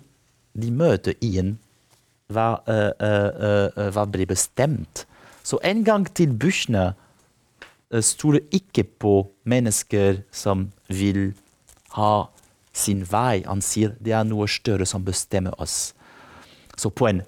[0.55, 1.57] de møter igjen
[2.31, 5.03] hva, hva blir bestemt.
[5.45, 6.95] Så en gang til Bushner
[8.01, 9.11] stoler ikke på
[9.45, 11.35] mennesker som vil
[11.95, 12.27] ha
[12.75, 13.43] sin vei.
[13.47, 15.93] Han sier det er noe større som bestemmer oss.
[16.75, 17.21] Så på en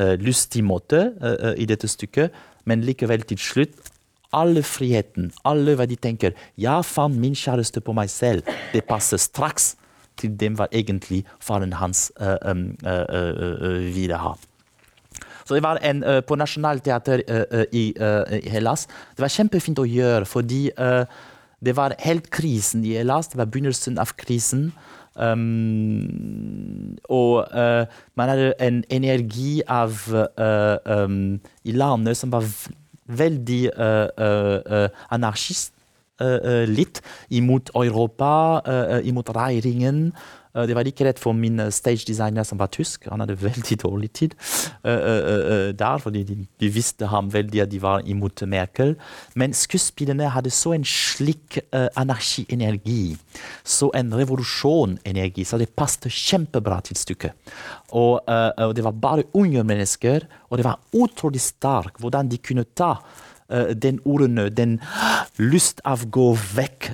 [0.00, 2.32] uh, lystig måte uh, i dette stykket,
[2.64, 3.90] men likevel til slutt
[4.34, 6.34] alle friheten, alle hva de tenker.
[6.58, 8.42] Jeg fant min kjæreste på meg selv.
[8.72, 9.74] Det passer straks
[10.20, 12.54] til dem var egentlig faren hans uh,
[13.94, 14.34] ville ha.
[15.44, 17.28] Så det var en, På Nationaltheatret
[17.72, 18.86] i, i Hellas.
[19.12, 20.70] Det var kjempefint å gjøre, fordi
[21.60, 23.28] det var helt krisen i Hellas.
[23.28, 24.70] Det var begynnelsen av krisen.
[25.14, 27.86] Um, og uh,
[28.18, 32.48] man hadde en energi av uh, um, i landet som var
[33.06, 35.73] veldig uh, anarkist.
[36.70, 37.00] Litt
[37.34, 38.62] imot Europa,
[39.02, 40.12] imot regjeringen.
[40.54, 43.08] Eh, det var ikke rett for min eh, stage designer som var tysk.
[43.10, 44.34] Han hadde veldig dårlig tid
[44.84, 48.94] uh, der, fordi de, de, visste ham veldig at de var imot Merkel.
[49.34, 53.16] Men skuespillerne hadde så en slik anarkienergi,
[53.64, 57.52] så en revolusjonenergi, så det passet kjempebra til stykket.
[57.94, 62.66] Og, og, det var bare unge mennesker, og det var utrolig sterkt hvordan de kunne
[62.76, 62.96] ta
[63.48, 64.78] den ordene, den
[65.36, 66.26] lyst av å gå
[66.56, 66.88] vekk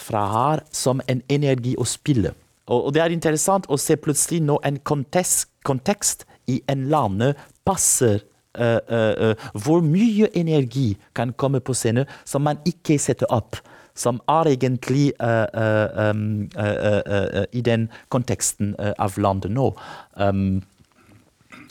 [0.00, 2.32] fra her, som en energi å spille.
[2.66, 8.20] Og, det er interessant å se plutselig nå en kontekst, kontekst i en landet passer
[8.58, 13.58] uh, uh, uh, hvor mye energi kan komme på scenen som man ikke setter opp.
[13.96, 16.42] Som er egentlig um,
[17.48, 19.70] i den konteksten av landet nå.
[20.20, 20.60] Um,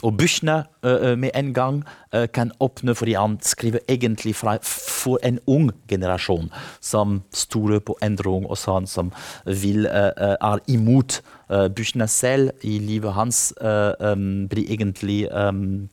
[0.02, 1.84] og Büchner uh, med en gang
[2.14, 7.96] uh, kan åpne fordi han skriver egentlig fra, for en ung generasjon som stoler på
[8.02, 9.12] endring og sånn, som
[9.46, 11.22] vil, uh, er imot.
[11.46, 15.86] Büchner selv i livet hans um, blir egentlig um,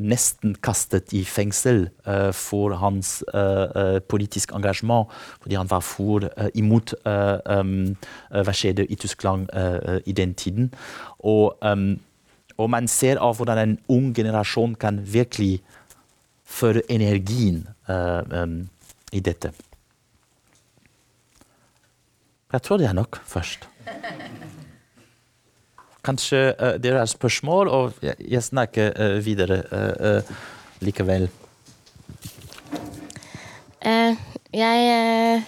[0.00, 1.90] nesten kastet i fengsel
[2.32, 3.22] for hans
[4.08, 5.12] politiske engasjement,
[5.42, 6.24] fordi han var for
[6.56, 7.92] imot um,
[8.32, 9.52] hva skjedde i Tyskland
[10.06, 10.72] i den tiden.
[11.20, 11.60] Og
[12.56, 15.58] og man ser av hvordan en ung generasjon kan virkelig
[16.44, 18.58] føre energien uh, um,
[19.12, 19.50] i dette.
[22.54, 23.66] Jeg tror det er nok først.
[26.04, 29.62] Kanskje uh, dere har spørsmål, og jeg, snakker uh, videre
[30.84, 31.30] likevel.
[34.54, 35.42] jeg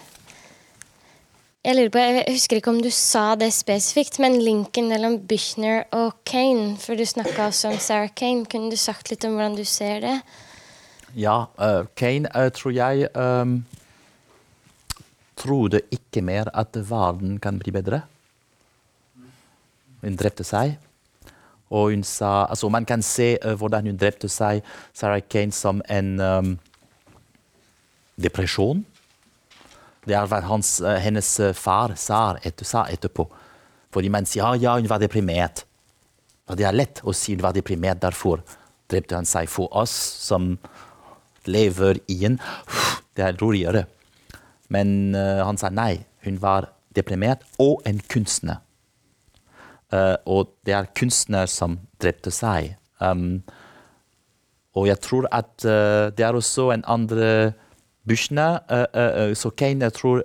[1.67, 5.89] jeg lurer på, jeg husker ikke om du sa det spesifikt, men linken mellom Bichner
[5.97, 8.47] og Kane, for du snakka også om Sarah Kane.
[8.47, 10.14] Kunne du sagt litt om hvordan du ser det?
[11.19, 13.59] Ja, uh, Kane uh, tror jeg um,
[15.35, 18.05] trodde ikke mer at verden kan bli bedre.
[20.07, 20.77] Hun drepte seg.
[21.67, 24.62] Og hun sa Altså, man kan se uh, hvordan hun drepte seg,
[24.95, 26.59] Sarah Kane, som en um,
[28.23, 28.87] depresjon
[30.07, 33.27] det er hans, eh, hennes eh, far sa, etter, sa etterpå.
[33.95, 35.65] Fordi man sier ja, ja, hun var deprimert.
[36.47, 38.45] Og det er lett å si hun var deprimert, derfor
[38.91, 40.55] drepte han seg for oss som
[41.47, 42.39] lever i en
[43.17, 43.87] Det er roligere.
[44.69, 48.59] Men uh, han sa nei, hun var deprimert og en kunstner.
[49.89, 52.75] Uh, og det er kunstner som drepte seg.
[53.01, 53.41] Um,
[54.77, 57.55] og jeg tror at uh, det er også en andre
[58.07, 60.23] Bushna, uh, uh, så Kane jeg tror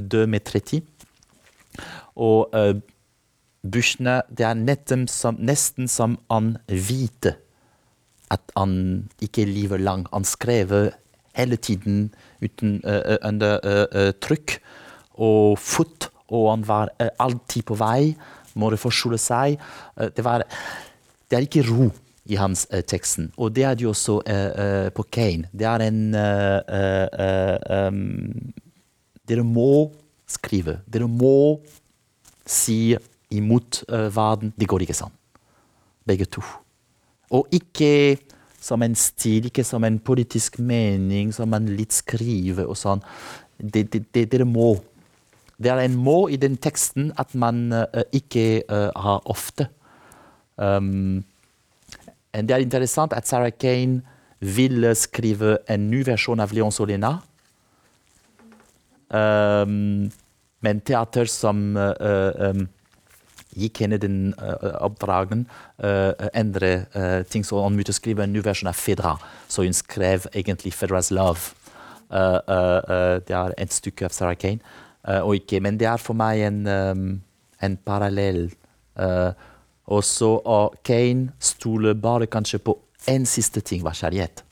[0.00, 0.82] døde med 30.
[2.16, 2.80] Og uh,
[3.62, 7.36] Bushna, det er som, nesten som han vite
[8.32, 10.06] at han ikke lever lang.
[10.12, 10.92] Han skrev
[11.36, 14.58] hele tiden uten, uh, under uh, trykk
[15.14, 16.88] og fot, og han var
[17.20, 18.14] alltid på vei,
[18.54, 19.58] måtte forskjule seg.
[20.16, 20.42] det, var,
[21.28, 21.90] det er ikke ro
[22.32, 23.30] i hans uh, teksten.
[23.36, 25.50] Og det er det jo også uh, på Kane.
[25.52, 26.02] Det er en
[27.86, 28.52] um,
[29.28, 29.92] Dere må
[30.28, 30.80] skrive.
[30.90, 31.60] Dere må
[32.48, 32.96] si
[33.32, 34.50] imot verden.
[34.58, 35.12] Det går ikke sånn.
[36.08, 36.42] Begge to.
[37.32, 38.18] Og ikke
[38.62, 43.02] som en stil, ikke som en politisk mening, som man litt skriver og sånn.
[43.58, 44.76] Dere må
[45.62, 49.68] Det er en må i den teksten at man uh, ikke uh, har ofte.
[50.56, 51.22] Um,
[52.32, 54.00] det er interessant at Sarah Kane
[54.42, 57.18] ville skrive en ny versjon av Leon Solena.
[59.12, 60.08] Um,
[60.64, 62.64] men teater som uh, um,
[63.58, 65.44] gikk henne den uh, oppdragen,
[65.84, 66.72] uh, endre
[67.30, 67.44] ting.
[67.44, 69.16] Så hun måtte skrive en ny versjon av Fedra.
[69.48, 71.58] Så hun skrev egentlig Fedra's Love.
[72.12, 74.60] det er et stykke av Sarah Kane.
[75.24, 77.22] og ikke, men det er for meg en, um,
[77.60, 78.50] en parallell.
[79.92, 82.78] Og så og Kane stoler bare kanskje på
[83.10, 84.44] én siste ting, var kjærlighet.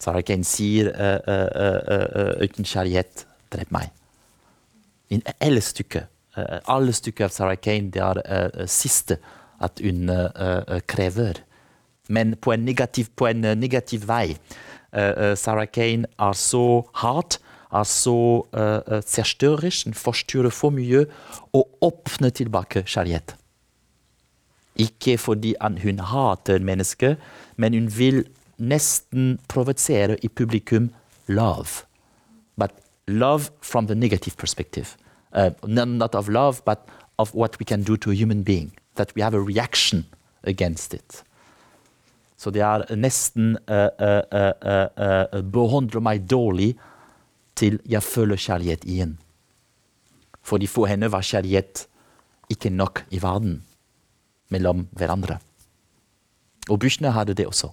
[0.00, 0.88] Sarah Kane sier
[2.40, 3.90] uten kjærlighet, drep meg.
[5.10, 6.08] I alle stykker.
[6.70, 9.18] alle stykker av Sarah Kane det er uh, siste
[9.60, 11.42] at hun uh, krever.
[12.08, 14.36] Men på en negativ, på en negativ vei.
[15.38, 17.36] Sarah Kane er så hard,
[17.72, 21.06] er uh, zerstørerisk, hun forstyrrer for mye
[21.52, 23.36] og åpner tilbake kjærlighet.
[24.76, 27.16] Ikke fordi hun hater mennesker,
[27.56, 28.24] men hun vil
[28.58, 30.90] nesten provosere i publikum
[31.28, 31.84] love.
[32.56, 32.70] But
[33.06, 34.96] love from the negative perspective.
[35.32, 36.78] Uh, not of love, but
[37.18, 38.72] of what we can do to a human being.
[38.96, 40.06] That we have a reaction
[40.44, 41.22] against it.
[42.40, 46.70] Så det er nesten uh, uh, behandler meg dårlig
[47.60, 49.18] til jeg føler kjærlighet igjen.
[50.42, 51.86] Fordi for henne var kjærlighet
[52.50, 53.60] ikke nok i verden
[54.50, 55.38] mellom hverandre.
[56.70, 57.70] Og Buchner hadde det også.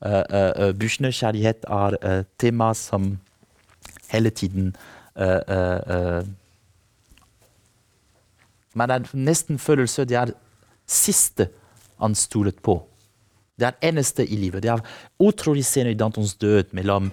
[0.00, 3.18] Uh, uh, Buchner kjærlighet er uh, tema som
[4.12, 4.76] hele tiden
[8.76, 10.32] Man har nesten følelse det er
[10.86, 11.48] siste
[11.96, 12.74] han stolet på.
[13.56, 14.62] Det er eneste i livet.
[14.62, 14.84] Det er
[15.18, 17.08] utrolig scener i Dantons død mellom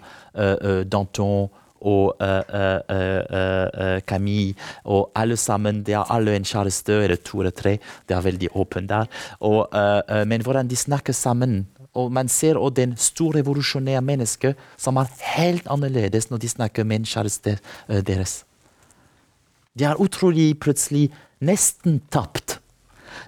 [0.91, 1.47] Danton
[1.83, 2.15] og
[4.07, 5.83] Camille og alle sammen.
[5.83, 7.77] De har alle en kjæreste eller to eller tre.
[8.07, 9.11] Det er veldig åpent der.
[9.39, 9.67] Og,
[10.27, 15.11] men hvordan de snakker sammen og man ser også den store revolusjonære mennesket som er
[15.35, 17.57] helt annerledes når de snakker med en kjæreste
[17.87, 18.43] deres.
[19.77, 21.11] De er utrolig plutselig
[21.41, 22.59] nesten tapt.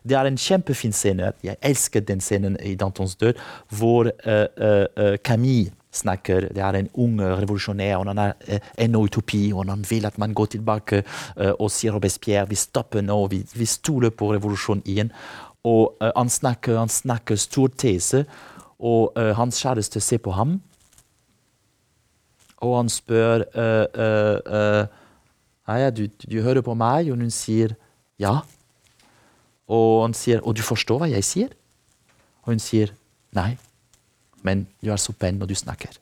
[0.06, 1.32] Det er en kjempefin scene.
[1.44, 3.34] Jeg elsker den scenen i Dantons død,
[3.70, 6.50] hvor uh, uh, Camille snakker.
[6.54, 10.18] Det er en ung revolusjonær, og han er uh, en utopi, og han vil at
[10.22, 11.04] man går tilbake
[11.60, 15.12] og sier Robespierre vi stopper nå, vi, vi stoler på revolusjonen igjen.
[15.66, 18.26] Og han snakker, han snakker stor tese,
[18.80, 20.60] og hans kjæreste ser på ham.
[22.62, 23.46] Og han spør
[25.68, 27.74] ja, du, du hører på meg, og hun sier
[28.22, 28.40] ja.
[29.66, 31.56] Og han sier Og du forstår hva jeg sier?
[32.46, 32.94] Og hun sier
[33.36, 33.56] nei.
[34.46, 35.98] Men du er så pen når du snakker.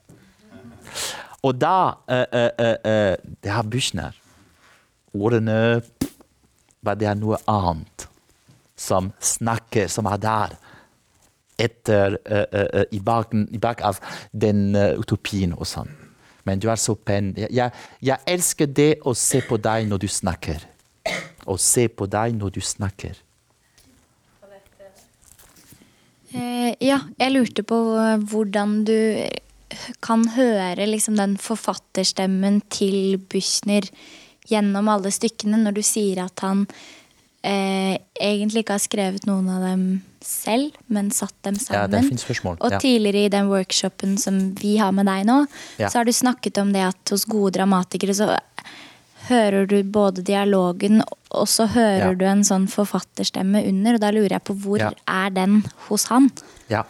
[1.43, 1.77] Og da
[2.07, 4.11] uh, uh, uh, Det har Büchner.
[5.13, 5.81] Ordene
[6.83, 8.07] Det er noe annet
[8.75, 10.55] som snakker, som er der.
[11.63, 12.17] Etter
[12.91, 13.99] i, bak, i bak av
[14.33, 15.91] den utopien og sånn.
[16.43, 17.29] Men du er så pen.
[17.37, 17.71] Jeg,
[18.01, 20.65] jeg elsker det å se på deg når du snakker
[21.45, 23.21] Å se på deg når du snakker.
[24.43, 28.97] Eh, ja, jeg lurte på eh, hvordan du
[30.05, 33.87] kan høre liksom den forfatterstemmen til Büchner
[34.49, 36.65] gjennom alle stykkene, når du sier at han
[37.47, 39.85] eh, egentlig ikke har skrevet noen av dem
[40.23, 42.07] selv, men satt dem sammen.
[42.63, 42.77] Ja.
[42.77, 45.43] Og tidligere i den workshopen som vi har med deg nå,
[45.81, 45.89] ja.
[45.89, 48.31] så har du snakket om det at hos gode dramatikere så
[49.29, 51.01] hører du både dialogen,
[51.31, 52.13] og så hører ja.
[52.17, 53.97] du en sånn forfatterstemme under.
[53.97, 54.91] Og da lurer jeg på hvor ja.
[55.09, 56.29] er den hos han?
[56.71, 56.83] Ja,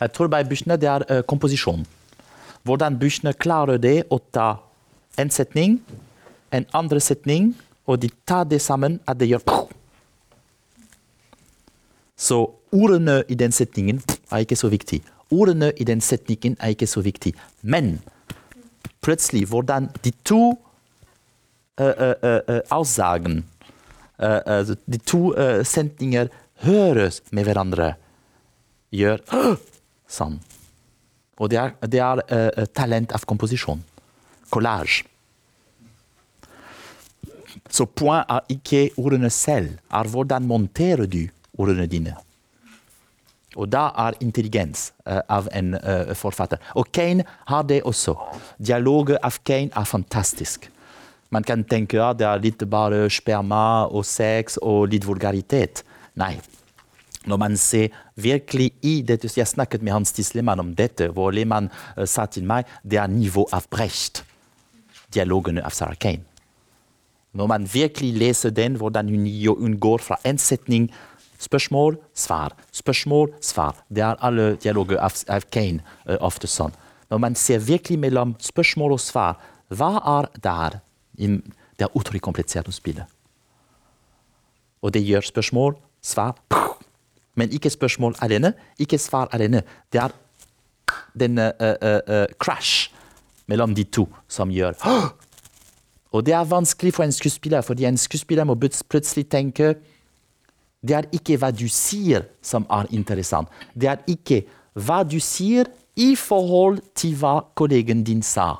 [0.00, 1.86] jeg tror bei Buchner det er uh, komposisjon.
[2.68, 4.60] Hvordan Buchner klarer det å ta
[5.20, 5.80] en setning,
[6.52, 7.54] en andre setning,
[7.86, 9.42] og de tar det sammen, at det gjør
[12.16, 15.00] Så ordene i den setningen er ikke så viktig.
[15.30, 17.32] Ordene i den setningen er ikke så viktig.
[17.62, 17.98] Men
[19.00, 20.58] plutselig hvordan de to
[22.70, 23.44] Aussagen,
[24.18, 25.30] also die to
[25.64, 26.28] setninger
[26.64, 27.94] høres med hverandre,
[28.92, 29.22] gjør
[30.18, 30.40] sånn.
[31.40, 33.80] Og det er, det er talent av komposisjon.
[34.52, 35.06] Collage.
[37.70, 41.22] Så point er ikke ordene selv, er hvordan monterer du
[41.58, 42.16] ordene dine.
[43.58, 46.60] Og da er intelligens uh, av en uh, forfatter.
[46.78, 48.14] Og Kane har det også.
[48.62, 50.68] Dialogen av Kane er fantastisk.
[51.30, 55.84] Man kan tenke at det er litt bare sperma og sex og litt vulgaritet.
[56.18, 56.34] Nei.
[57.28, 61.68] Når man ser virkelig i dette Jeg snakket med Hans Tislemann om dette, hvor Lehmann
[61.70, 64.24] uh, sa til meg det er nivå av Brecht.
[65.10, 66.22] dialogene av Sarah Kane.
[67.34, 69.26] Når man virkelig leser den, hvordan hun,
[69.58, 70.90] hun går fra en setning
[71.40, 72.52] Spørsmål, svar.
[72.70, 73.76] Spørsmål, svar.
[73.88, 76.74] Det er alle dialoger av, av Kane uh, ofte sånn.
[77.10, 79.40] Når man ser virkelig mellom spørsmål og svar,
[79.72, 80.80] hva er der?
[81.20, 83.06] Det er utrolig komplisert å spille.
[84.80, 86.34] Og det gjør spørsmål, svar
[87.34, 89.62] Men ikke spørsmål alene, ikke svar alene.
[89.92, 90.10] Det er
[91.18, 92.90] den uh, uh, crash
[93.46, 94.74] mellom de to som gjør
[96.12, 98.56] Og det er vanskelig for en skuespiller, fordi en skuespiller må
[98.88, 99.74] plutselig tenke
[100.82, 103.48] det er ikke hva du sier som er interessant.
[103.76, 104.42] Det er ikke
[104.74, 105.68] hva du sier
[106.00, 108.56] i forhold til hva kollegen din sa.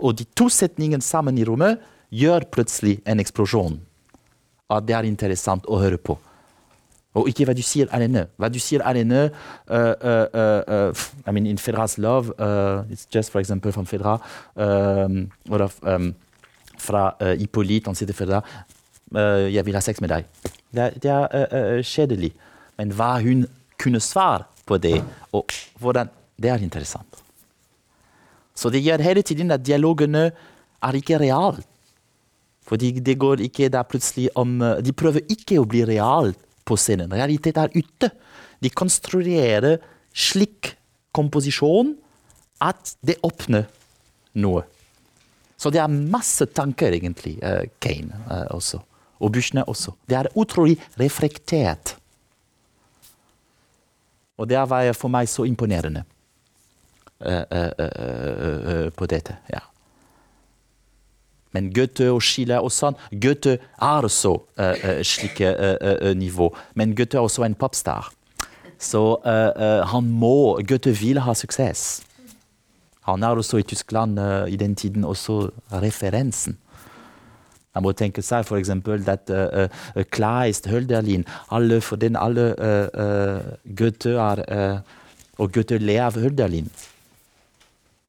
[0.00, 1.82] Og de to setningene sammen i rommet
[2.14, 3.78] gjør plutselig en eksplosjon.
[4.70, 6.18] At det er interessant å høre på.
[7.16, 8.26] Og ikke hva du sier alene.
[8.36, 12.32] Hva du sier alene uh, uh, uh, I mean, In Fedras love,
[12.90, 14.18] it's just for example from Fedra,
[14.54, 16.14] um, um,
[16.76, 18.42] fra Hippolyte, han sier til Fedra
[19.14, 20.24] 'Jeg vil ha sex med deg'.
[20.74, 22.32] Det, det er uh, uh, kjedelig.
[22.76, 23.46] Men hva hun
[23.78, 27.25] kunne svare på det, og hvordan Det er interessant.
[28.56, 30.30] Så det gjør hele tiden at dialogene
[30.82, 31.62] er ikke reale.
[32.66, 36.34] Fordi det går ikke da plutselig om De prøver ikke å bli reale
[36.66, 37.12] på scenen.
[37.12, 38.10] Realitet er ute.
[38.58, 39.78] De konstruerer
[40.16, 40.72] slik
[41.14, 41.94] komposisjon
[42.64, 43.68] at det åpner
[44.40, 44.64] noe.
[45.56, 48.82] Så det er masse tanker, egentlig, uh, Kane uh, også
[49.16, 49.94] og Bushne også.
[50.08, 51.96] Det er utrolig reflektert.
[54.36, 56.04] Og det var for meg så imponerende
[58.96, 59.36] på dette.
[59.52, 59.62] ja.
[61.54, 64.34] Men Goethe og Schiller og sånn Goethe er også
[65.00, 65.54] slike
[66.18, 66.50] nivå.
[66.74, 68.10] Men Goethe er også en popstar.
[68.76, 72.02] Så han må Goethe vil ha suksess.
[73.08, 74.20] Han er også i Tyskland
[74.52, 76.58] i den tiden også referensen.
[77.76, 78.70] Man må tenke seg f.eks.
[79.12, 84.80] at uh, uh, Kleist, Hölderlin alle, for den alle uh, Goethe er
[85.36, 86.70] Og Goethe ler av Hölderlin.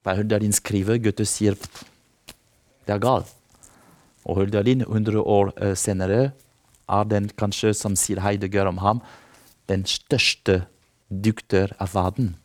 [0.08, 3.34] Hva Hølderlin skriver, Goethe sier det er galt.
[4.24, 6.30] Og Hølderlin, 100 år senere,
[6.88, 9.02] er den kanskje, som sier Heidegger om ham,
[9.68, 10.62] den største
[11.12, 12.38] dukter av verden.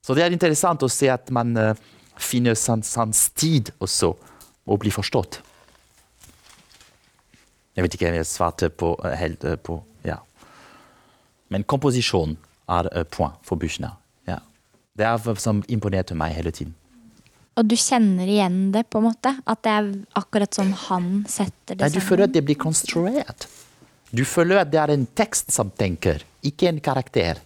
[0.00, 1.52] Så det er interessant å se at man
[2.16, 4.14] finner sans, tid også
[4.64, 5.40] og bli forstått.
[7.74, 10.20] Jeg vet ikke om jeg svarte på, eh, helt eh, på ja.
[11.50, 12.36] Men komposisjon
[12.70, 13.98] er point for Buchner.
[14.94, 16.74] Det er som imponerte meg hele tiden.
[17.58, 19.30] Og du kjenner igjen det, på en måte?
[19.46, 21.94] At det er akkurat sånn han setter det sammen?
[21.94, 23.46] Du føler at det blir konstruert.
[24.14, 27.40] Du føler at det er en tekst som tenker, ikke en karakter.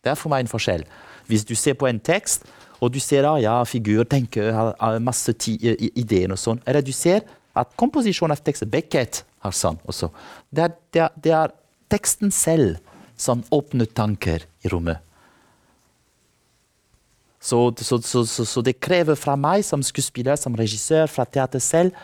[0.00, 0.84] Det er for meg en forskjell.
[1.28, 2.46] Hvis du ser på en tekst,
[2.80, 6.62] og du ser ah, ja, figur, tenker, har masse ideer og sånn.
[6.64, 7.26] Eller du ser
[7.56, 10.08] at komposisjonen av teksten Beckett har sånn også.
[10.48, 11.54] Det er, det, er, det er,
[11.90, 12.78] teksten selv
[13.20, 15.02] som åpner tanker i rommet.
[17.40, 21.96] Så, så, så, så, det krever fra meg som skuespiller, som regissør, fra teater selv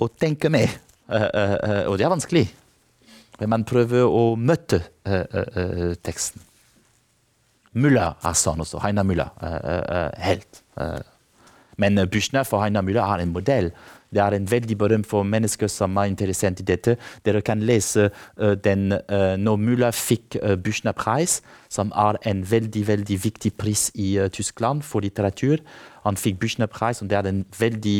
[0.00, 0.72] å tenke med.
[1.04, 2.46] Og det er vanskelig.
[3.36, 4.80] Men man prøver å møte
[6.06, 6.40] teksten.
[7.74, 8.80] Mulla er sånn også.
[8.80, 9.28] Heiner Müller.
[10.24, 10.62] helt.
[11.78, 13.72] Men Buchner for Heiner Müller har en modell.
[14.14, 16.96] Det er en veldig berømt for mennesker som er interessert i dette.
[17.26, 18.10] Dere kan lese
[18.40, 23.88] uh, den uh, når Müller fikk uh, Buchner-pris, som er en veldig veldig viktig pris
[23.94, 25.58] i uh, Tyskland for litteratur.
[26.04, 27.98] Han fikk Buchner-pris, og det er en veldig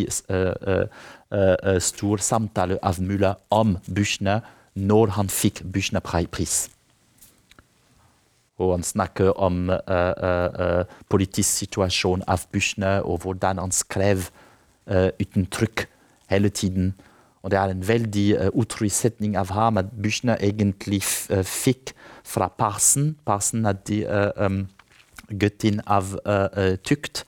[1.82, 4.44] stor samtale av Müller om Buchner
[4.74, 6.68] når han fikk Buchner-pris.
[8.58, 14.30] Og han snakker om uh, uh, politisk situasjon av Büchner, og hvordan han skrev
[14.84, 15.86] uten trykk
[16.28, 16.90] hele tiden.
[17.42, 21.94] Og det er en veldig uh, utrolig setning av ham at Büchner egentlig fikk
[22.24, 23.16] fra Parsen.
[23.26, 24.04] Parsen er de,
[24.36, 24.66] um,
[25.40, 26.12] guttin av
[26.84, 27.24] tukt.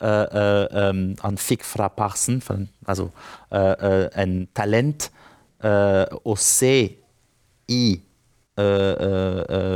[0.00, 3.08] Um, han fikk fra Parsen for, altså,
[3.50, 5.08] en talent
[5.64, 6.74] å se
[7.68, 7.82] i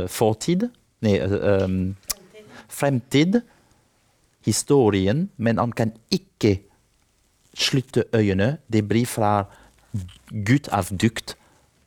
[0.07, 0.69] fortid
[1.03, 1.95] nei, um,
[2.71, 3.41] fremtid,
[4.43, 6.57] historien, men han kan ikke
[7.53, 8.57] slutte øynene.
[8.67, 9.45] Det blir fra
[10.29, 11.35] Gud av dykt.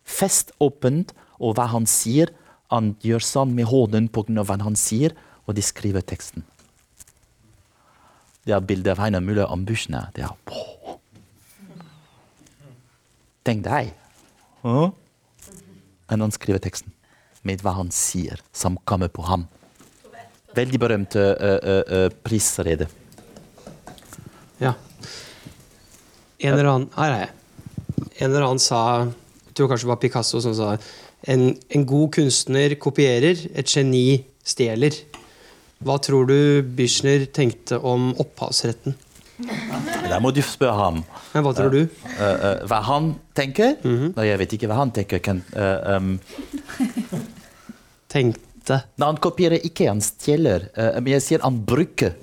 [0.07, 1.13] Feståpent,
[1.43, 2.33] og hva han sier.
[2.73, 4.43] Han gjør sånn med hånden pga.
[4.43, 5.15] hva han sier,
[5.47, 6.45] og de skriver teksten.
[8.47, 10.11] Det er bilde av Heiner Müller om Buchner.
[10.15, 10.99] Det er oh.
[13.47, 13.93] Tenk deg!
[14.63, 14.91] Huh?
[16.11, 16.96] Men han skriver teksten
[17.47, 19.47] med hva han sier, som kommer på ham.
[20.57, 22.89] Veldig berømte uh, uh, prisrede.
[24.63, 24.73] Ja.
[26.41, 27.33] En eller annen Her er jeg.
[28.21, 30.75] En eller annen sa Jeg tror kanskje det var Picasso som sa
[31.27, 34.95] en, en god kunstner kopierer, et geni stjeler.
[35.85, 36.39] Hva tror du
[36.77, 38.95] Bischner tenkte om opphavsretten?
[40.09, 41.01] Der må du spørre ham.
[41.35, 41.83] Men hva tror du?
[41.85, 43.77] Uh, uh, hva han tenker?
[43.83, 44.15] Mhm.
[44.17, 45.21] Nei, jeg vet ikke hva han tenker.
[45.25, 46.15] Kan, uh, um,
[48.17, 50.71] Tenkte Nei, han kopierer ikke, han stjeler.
[50.75, 52.17] Uh, men jeg sier han bruker.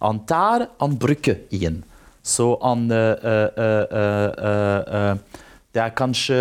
[0.00, 1.78] Han tar, han bruker igjen.
[2.20, 5.14] Så han uh, uh,
[5.72, 6.38] Det er kanskje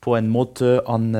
[0.00, 1.10] på en måte han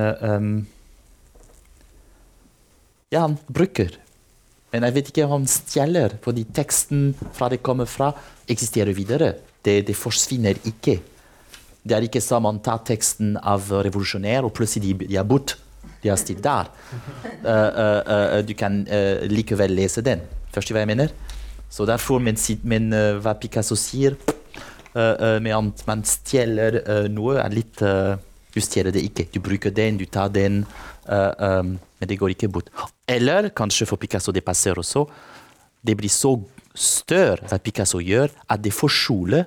[3.11, 3.99] Ja, han bruker.
[4.71, 8.13] Men jeg vet ikke om han stjeler, fordi teksten fra det kommer fra,
[8.49, 9.35] eksisterer videre.
[9.67, 11.01] Det, det forsvinner ikke.
[11.83, 15.59] Det er ikke som man tar teksten av revolusjonær, og plutselig de, de er borte.
[16.01, 16.69] De er stilt der.
[17.45, 18.83] Uh, du kan
[19.29, 20.23] likevel lese den.
[20.55, 21.13] Først i hva jeg mener?
[21.71, 22.37] Så derfor, men,
[22.67, 22.91] men
[23.23, 24.17] hva Picasso sier
[24.91, 26.81] med at man stjeler
[27.13, 29.29] noe, er litt Du stjeler det ikke.
[29.31, 30.65] Du bruker den, du tar den,
[31.07, 32.73] um, men det går ikke bort.
[33.07, 35.05] Eller kanskje for Picasso det passer også.
[35.83, 36.35] Det blir så
[36.75, 39.47] større hva Picasso gjør, at det forskjuler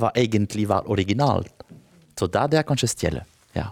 [0.00, 1.52] hva egentlig var originalt.
[2.18, 3.24] Så da det er kanskje stjele.
[3.56, 3.70] Ja.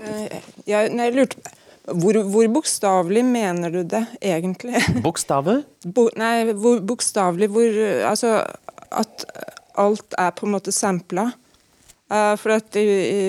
[0.00, 1.56] Jeg, nei, jeg lurte
[1.90, 4.78] Hvor, hvor bokstavelig mener du det egentlig?
[5.06, 5.60] Bokstave?
[5.84, 8.38] Bo, nei, hvor bokstavelig hvor Altså
[8.90, 9.24] at
[9.78, 11.30] alt er på en måte sampla.
[12.10, 13.20] Uh, for at i, i,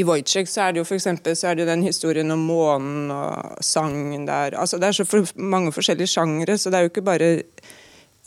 [0.00, 2.46] i Wojciech så er det jo for eksempel, så er det jo den historien om
[2.48, 4.56] månen og sangen der.
[4.56, 7.30] Altså Det er så for, mange forskjellige sjangre, så det er jo ikke bare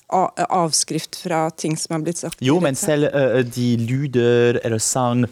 [0.09, 2.41] avskrift fra ting som har blitt sagt.
[2.43, 5.25] Jo, men selv uh, de lyder eller sang,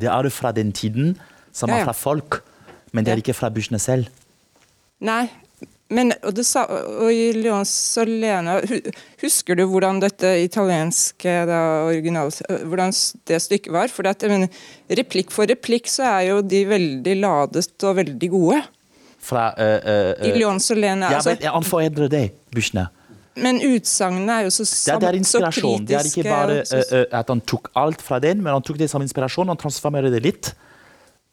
[0.00, 1.16] det er fra den tiden,
[1.52, 2.42] som Ja, er fra folk.
[2.92, 4.06] Men det er ikke fra bussene selv.
[5.04, 5.26] Nei,
[5.92, 8.56] men og, det sa, og i Leon Solena
[9.20, 12.32] Husker du hvordan dette italienske da, original,
[12.64, 12.94] hvordan
[13.28, 13.92] det stykket var?
[13.92, 14.48] For at, mener,
[14.88, 18.62] replikk for replikk så er jo de veldig ladet og veldig gode.
[19.24, 21.12] Fra uh, uh, I Leon Solena.
[21.12, 22.24] Ja, altså, men han foredrer det,
[22.54, 22.88] Bushne.
[23.36, 25.86] Men utsagnene er jo så, Det, det er inspirasjon.
[25.88, 28.90] Det er ikke bare uh, at han tok alt fra den, men han tok det
[28.92, 30.52] som inspirasjon og transformerte det litt.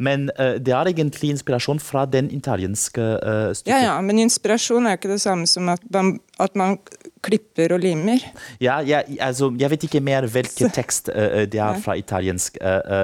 [0.02, 3.70] Men uh, det er egentlig inspirasjon fra den italienske uh, stykket.
[3.70, 6.80] ja, ja, men inspirasjon er ikke det samme som at man, at man
[7.22, 8.24] klipper og limer.
[8.64, 12.58] Ja, ja, altså, jeg vet ikke mer hvilken tekst uh, det er fra italiensk,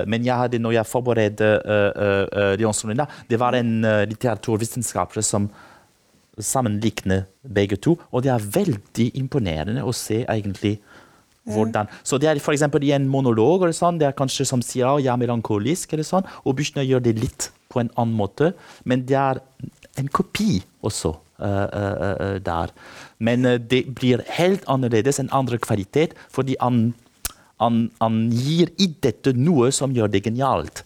[0.09, 2.03] men jeg hadde, når jeg forberedte uh,
[2.33, 5.51] uh, Leon Solina, det var en litteraturvitenskaper som
[6.43, 10.77] sammenlikner begge to, og det er veldig imponerende å se egentlig
[11.47, 14.88] hvordan Så det er eksempel i en monolog eller sånn, det er kanskje som sier
[14.89, 18.53] at jeg er melankolisk, eller sånn, og Bushner gjør det litt på en annen måte,
[18.84, 19.39] men det er
[19.97, 22.73] en kopi også uh, uh, uh, der.
[23.19, 26.93] Men det blir helt annerledes, en andre kvalitet, fordi han,
[27.64, 30.84] han, han gir i dette noe som gjør det genialt,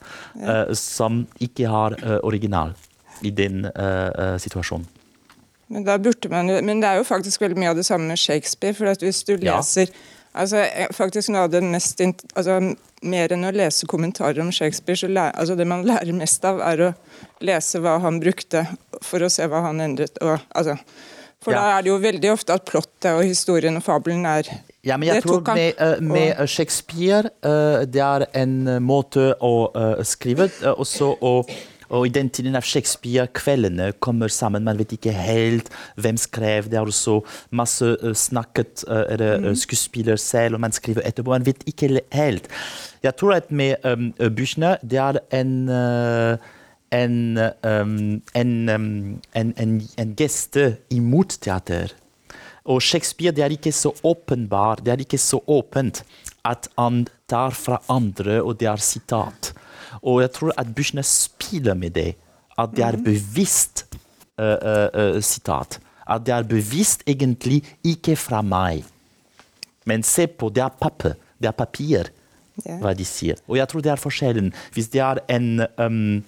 [0.78, 2.72] som ikke har original
[3.28, 3.66] i den
[4.40, 5.01] situasjonen.
[5.72, 5.86] Men,
[6.30, 8.74] man men det er jo faktisk veldig mye av det samme med Shakespeare.
[8.76, 9.58] for hvis du Ja.
[9.58, 9.88] leser
[10.36, 12.02] altså eh, faktisk noe av det mest
[12.36, 16.44] altså, Mer enn å lese kommentarer om Shakespeare, så lærer, altså det man lærer mest
[16.46, 16.90] av, er å
[17.42, 18.62] lese hva han brukte,
[19.02, 20.20] for å se hva han endret.
[20.22, 20.76] Og, altså,
[21.42, 21.58] for Ja.
[21.64, 24.44] da er det jo veldig ofte at plottet og historien og fabelen er
[24.84, 29.72] Ja, men jeg tror med, eh, med eh, Shakespeare eh, det er en måte å
[30.06, 31.34] skrive og også å
[31.92, 35.68] og I den tiden av Shakespeare, kveldene kommer sammen, man vet ikke helt
[36.00, 36.70] hvem skrev.
[36.72, 37.20] Det er også
[37.52, 41.36] masse snakket eller eh, skuespiller selv, og man skriver etterpå.
[41.36, 42.48] Man vet ikke helt.
[43.04, 45.70] Jeg tror at med um, Büchner, det er en
[46.92, 51.94] en, um, en, um, en, en, en geste imot teater.
[52.68, 56.04] Og Shakespeare det er ikke så åpenbar, det er ikke så åpent
[56.46, 59.54] at han tar fra andre, og det er sitat.
[60.02, 62.16] Og jeg tror at Buchner spiller med det.
[62.60, 63.86] At det er bevisst
[64.40, 64.58] uh,
[64.96, 65.80] uh, sitat.
[66.08, 68.84] At det er bevisst egentlig ikke fra meg.
[69.86, 71.16] Men se på, det er papir.
[71.42, 72.12] Det er papir,
[72.62, 73.40] hva de sier.
[73.50, 74.52] Og jeg tror det er forskjellen.
[74.76, 76.20] Hvis det er en um,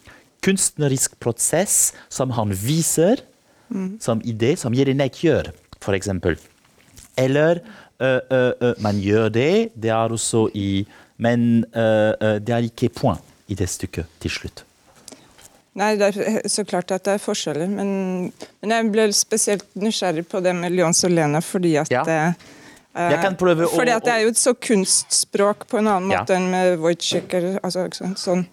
[0.41, 3.21] kunstnerisk prosess som han viser
[3.99, 6.37] som idé, som Jelinek gjør, for eksempel.
[7.17, 7.61] Eller
[8.01, 10.85] uh, uh, uh, man gjør det, det er også i
[11.17, 13.21] Men det er ikke point
[13.53, 14.63] i det stykket til slutt.
[15.79, 17.93] Nei, det er så klart at det er forskjeller, men,
[18.61, 22.03] men jeg ble spesielt nysgjerrig på det med Leon Solena, fordi at Ja.
[22.05, 22.33] eh,
[22.95, 26.19] Eh, å- Fordi at det er jo et så kunstspråk på en annen Ja.
[26.21, 27.59] måte enn med Wojciecher.
[27.63, 28.45] Altså, sånn,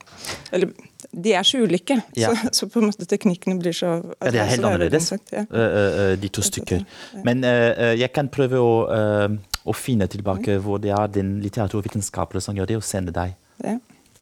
[0.51, 0.71] eller,
[1.13, 2.31] de er så ulike, Ja.
[2.33, 3.91] så, så på en måte teknikkene blir så
[4.23, 5.45] Ja, det er helt annerledes, ja.
[5.45, 6.87] eh, de to stykker.
[7.23, 9.37] Men eh, jeg kan prøve å, uh,
[9.67, 13.35] å finne tilbake hvor det er den litteraturvitenskapelige som gjør det, og sende deg.
[13.63, 13.77] Ja.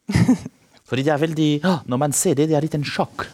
[0.88, 1.50] Fordi det er veldig
[1.86, 3.26] Når man ser det, det er litt en sjokk,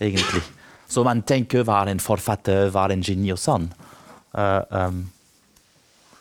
[0.00, 0.42] egentlig.
[0.88, 3.68] Så man tenker hva er en forfatter, hva er en geni og sånn.
[4.32, 5.02] Uh, um,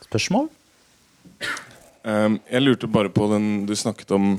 [0.07, 0.49] spørsmål?
[2.03, 4.37] Um, jeg lurte bare på den du snakket om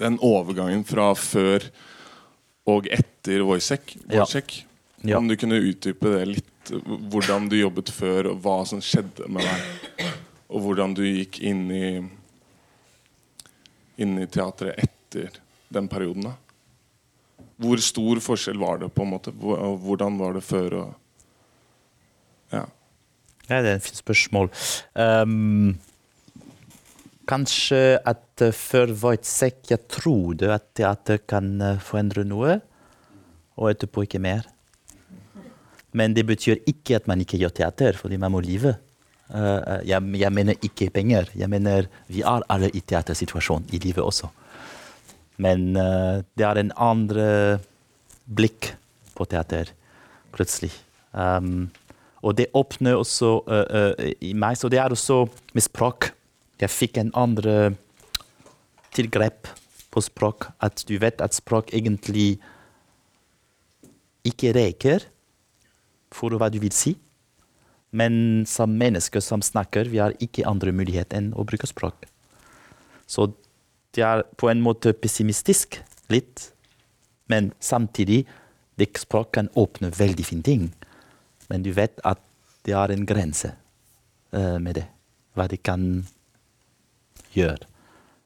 [0.00, 1.66] den overgangen fra før
[2.68, 3.96] og etter Wojciech.
[4.12, 4.24] Ja.
[5.04, 5.18] Ja.
[5.18, 6.70] Om du kunne utdype det litt,
[7.12, 10.06] hvordan du jobbet før, og hva som skjedde med deg.
[10.48, 11.88] Og hvordan du gikk inn i,
[14.00, 15.40] inn i teatret etter
[15.74, 16.30] den perioden.
[16.30, 16.34] da.
[17.60, 19.32] Hvor stor forskjell var det, på en måte?
[19.34, 20.94] Hvordan var det før og
[22.54, 22.66] Ja.
[23.48, 24.48] Ja, det er et fint spørsmål.
[24.96, 25.74] Um,
[27.28, 32.60] kanskje at uh, før Wojciech jeg trodde at teater kan uh, forandre noe,
[33.60, 34.46] og etterpå ikke mer.
[35.92, 38.76] Men det betyr ikke at man ikke gjør teater, fordi man må leve.
[39.32, 41.30] Uh, jeg, jeg mener ikke penger.
[41.34, 44.28] Jeg mener vi er alle i teatersituasjon i livet også.
[45.40, 47.28] Men uh, det er en andre
[48.24, 48.74] blikk
[49.14, 49.70] på teater,
[50.34, 50.72] plutselig.
[51.12, 51.70] Um,
[52.24, 55.24] og det åpner også uh, uh, i meg, så det er også
[55.54, 56.10] med språk.
[56.60, 57.74] Jeg fikk en andre
[58.94, 59.50] tilgrep
[59.94, 60.48] på språk.
[60.62, 62.38] At du vet at språk egentlig
[64.24, 65.04] ikke reker
[66.14, 66.94] for hva du vil si.
[67.94, 72.08] Men som mennesker som snakker, vi har ikke andre mulighet enn å bruke språk.
[73.06, 73.30] Så
[73.94, 75.78] det er på en måte pessimistisk
[76.10, 76.50] litt,
[77.30, 78.24] men samtidig
[78.80, 80.64] det språk kan åpne veldig fine ting.
[81.48, 82.18] Men du vet at
[82.66, 83.52] det er en grense
[84.34, 84.88] uh, med det.
[85.34, 86.04] Hva det kan
[87.34, 87.68] gjøre.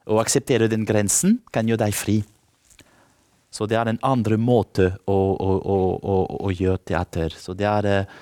[0.09, 2.16] Å akseptere den grensen kan gjøre deg fri.
[3.53, 6.16] Så det er en andre måte å, å, å,
[6.47, 7.36] å, gjøre teater.
[7.36, 8.19] Så det er uh,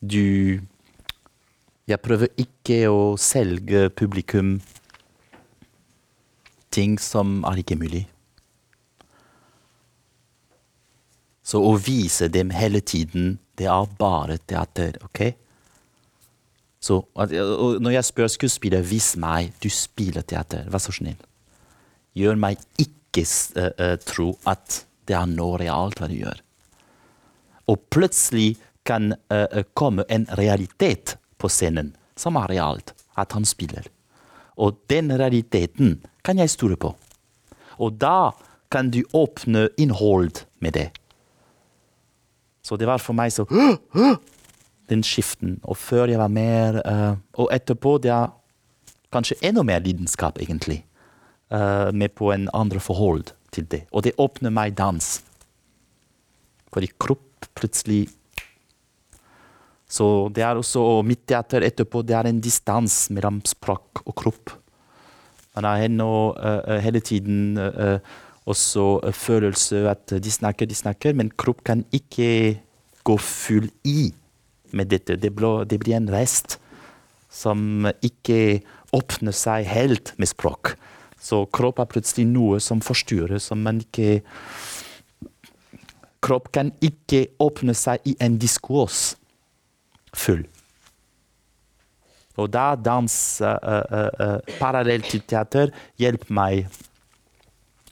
[0.00, 0.60] du
[1.90, 4.60] Jeg prøver ikke å selge publikum
[6.70, 8.04] ting som er ikke mulig.
[11.42, 15.24] Så å vise dem hele tiden, det er bare teater, OK?
[16.80, 21.18] Så når jeg spør skuespiller, vis meg du spiller teater, vær så snill.
[22.14, 23.26] Gjør meg ikke
[23.58, 26.38] uh, tro at det er noe realt hva du gjør.
[27.70, 28.54] Og plutselig
[28.86, 33.88] kan eh, komme en realitet på scenen som er realt, at han spiller.
[34.60, 36.92] Og den realiteten kan jeg stole på.
[37.80, 38.32] Og da
[38.70, 40.90] kan du åpne innhold med det.
[42.62, 43.46] Så det var for meg så
[44.90, 45.60] Den skiften.
[45.62, 48.32] Og før jeg var mer uh, Og etterpå det er
[49.14, 50.84] kanskje enda mer lidenskap, egentlig.
[51.50, 53.84] Uh, med på en andre forhold til det.
[53.90, 55.22] Og det åpner meg dans.
[56.74, 58.08] Fordi kropp plutselig
[59.90, 64.14] Så det er også og mitt teater etterpå, det er en distanse mellom språk og
[64.22, 64.52] kropp.
[65.58, 67.98] Man har ennå eh, eh, hele tiden eh,
[68.46, 72.60] også følelse at de snakker, de snakker, men kropp kan ikke
[73.04, 74.12] gå full i
[74.70, 75.18] med dette.
[75.18, 76.60] Det, blir, det blir en rest
[77.30, 78.60] som ikke
[78.94, 80.76] åpner seg helt med språk.
[81.20, 84.20] Så kropp er plutselig noe som forstyrrer, som man ikke
[86.20, 89.14] Kropp kan ikke åpne seg i en diskurs
[90.16, 90.44] full.
[92.40, 96.70] Og da dans uh, uh, uh, parallelt til teater hjelper meg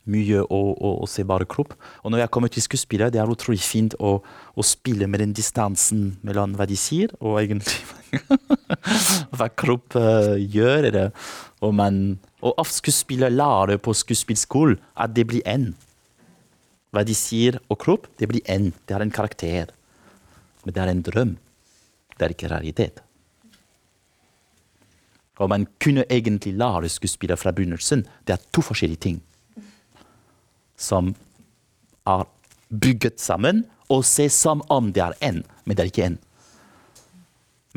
[0.09, 1.75] mye å, å, å se bare kropp.
[2.01, 5.35] Og når jeg kommer til skuespillere, det er utrolig fint å, å spille med den
[5.37, 7.77] distansen mellom hva de sier, og egentlig
[9.37, 10.89] hva kropp uh, gjør.
[10.95, 11.05] Det.
[11.61, 15.71] Og, man, og av skuespillere lærer på skuespillskolen at det blir én.
[16.95, 18.71] Hva de sier og kropp, det blir én.
[18.89, 19.75] Det er en karakter.
[20.65, 21.37] Men det er en drøm.
[22.19, 22.99] Det er ikke raritet.
[25.39, 28.03] Og man kunne egentlig lære skuespillere fra begynnelsen.
[28.27, 29.21] Det er to forskjellige ting
[30.79, 31.13] som
[32.07, 32.25] er
[32.69, 36.17] bygget sammen og ses som om det er én, men det er ikke én.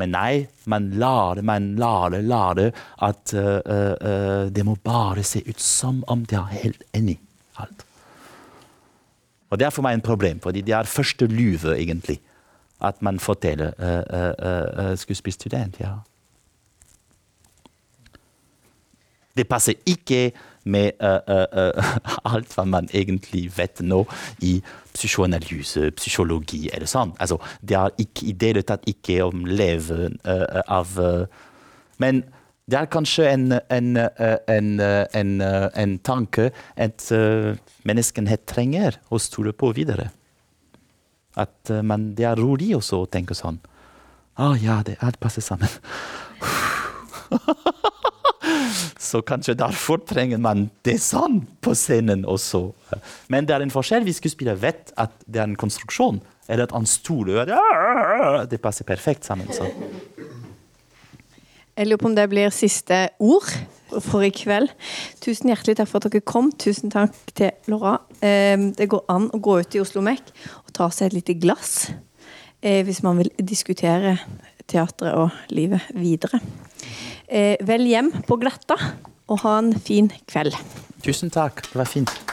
[0.01, 2.71] Men nei, man lærer, man lærer, lærer
[3.05, 7.19] at uh, uh, det må bare se ut som om det er helt enig.
[7.61, 7.85] Alt.
[9.53, 12.17] Og det er for meg en problem, fordi det er første lyve, egentlig.
[12.81, 15.79] At man forteller uh, uh, skuespillstudent.
[15.79, 15.93] ja.
[19.35, 20.31] Det passer ikke
[20.63, 20.91] med
[22.33, 24.03] alt hva man egentlig vet nå
[24.45, 24.59] i
[24.93, 27.15] psykoanalyse, psykologi eller sånn.
[27.19, 30.19] Altså, det er ikke i det hele tatt ikke om leven
[30.67, 30.93] av
[31.97, 32.23] Men
[32.69, 37.09] det er kanskje en, en, en, en, tanke at
[37.83, 40.11] menneskenhet trenger å stole på videre.
[41.39, 43.57] At men det er rolig også å tenke sånn.
[44.33, 45.69] Å ah, ja, det, alt passer sammen.
[48.97, 52.71] Så kanskje derfor trenger man det sånn på scenen også.
[53.29, 56.73] Men det er en forskjell hvis skuespiller vet at det er en konstruksjon, eller at
[56.75, 57.51] han stoler
[58.49, 59.51] Det passer perfekt sammen.
[59.53, 59.69] Så.
[61.77, 63.49] Jeg lurer på om det blir siste ord
[64.01, 64.71] for i kveld.
[65.23, 66.51] Tusen hjertelig takk for at dere kom.
[66.57, 67.99] Tusen takk til Laura.
[68.25, 70.33] Ehm, det går an å gå ut i Oslo Mek
[70.63, 71.91] og ta seg et lite glass
[72.61, 74.17] eh, hvis man vil diskutere
[74.69, 76.41] teatret og livet videre.
[77.27, 78.77] Eh, vel hjem på glatta,
[79.31, 80.55] og ha en fin kveld.
[81.03, 81.63] Tusen takk.
[81.69, 82.32] Det var fint.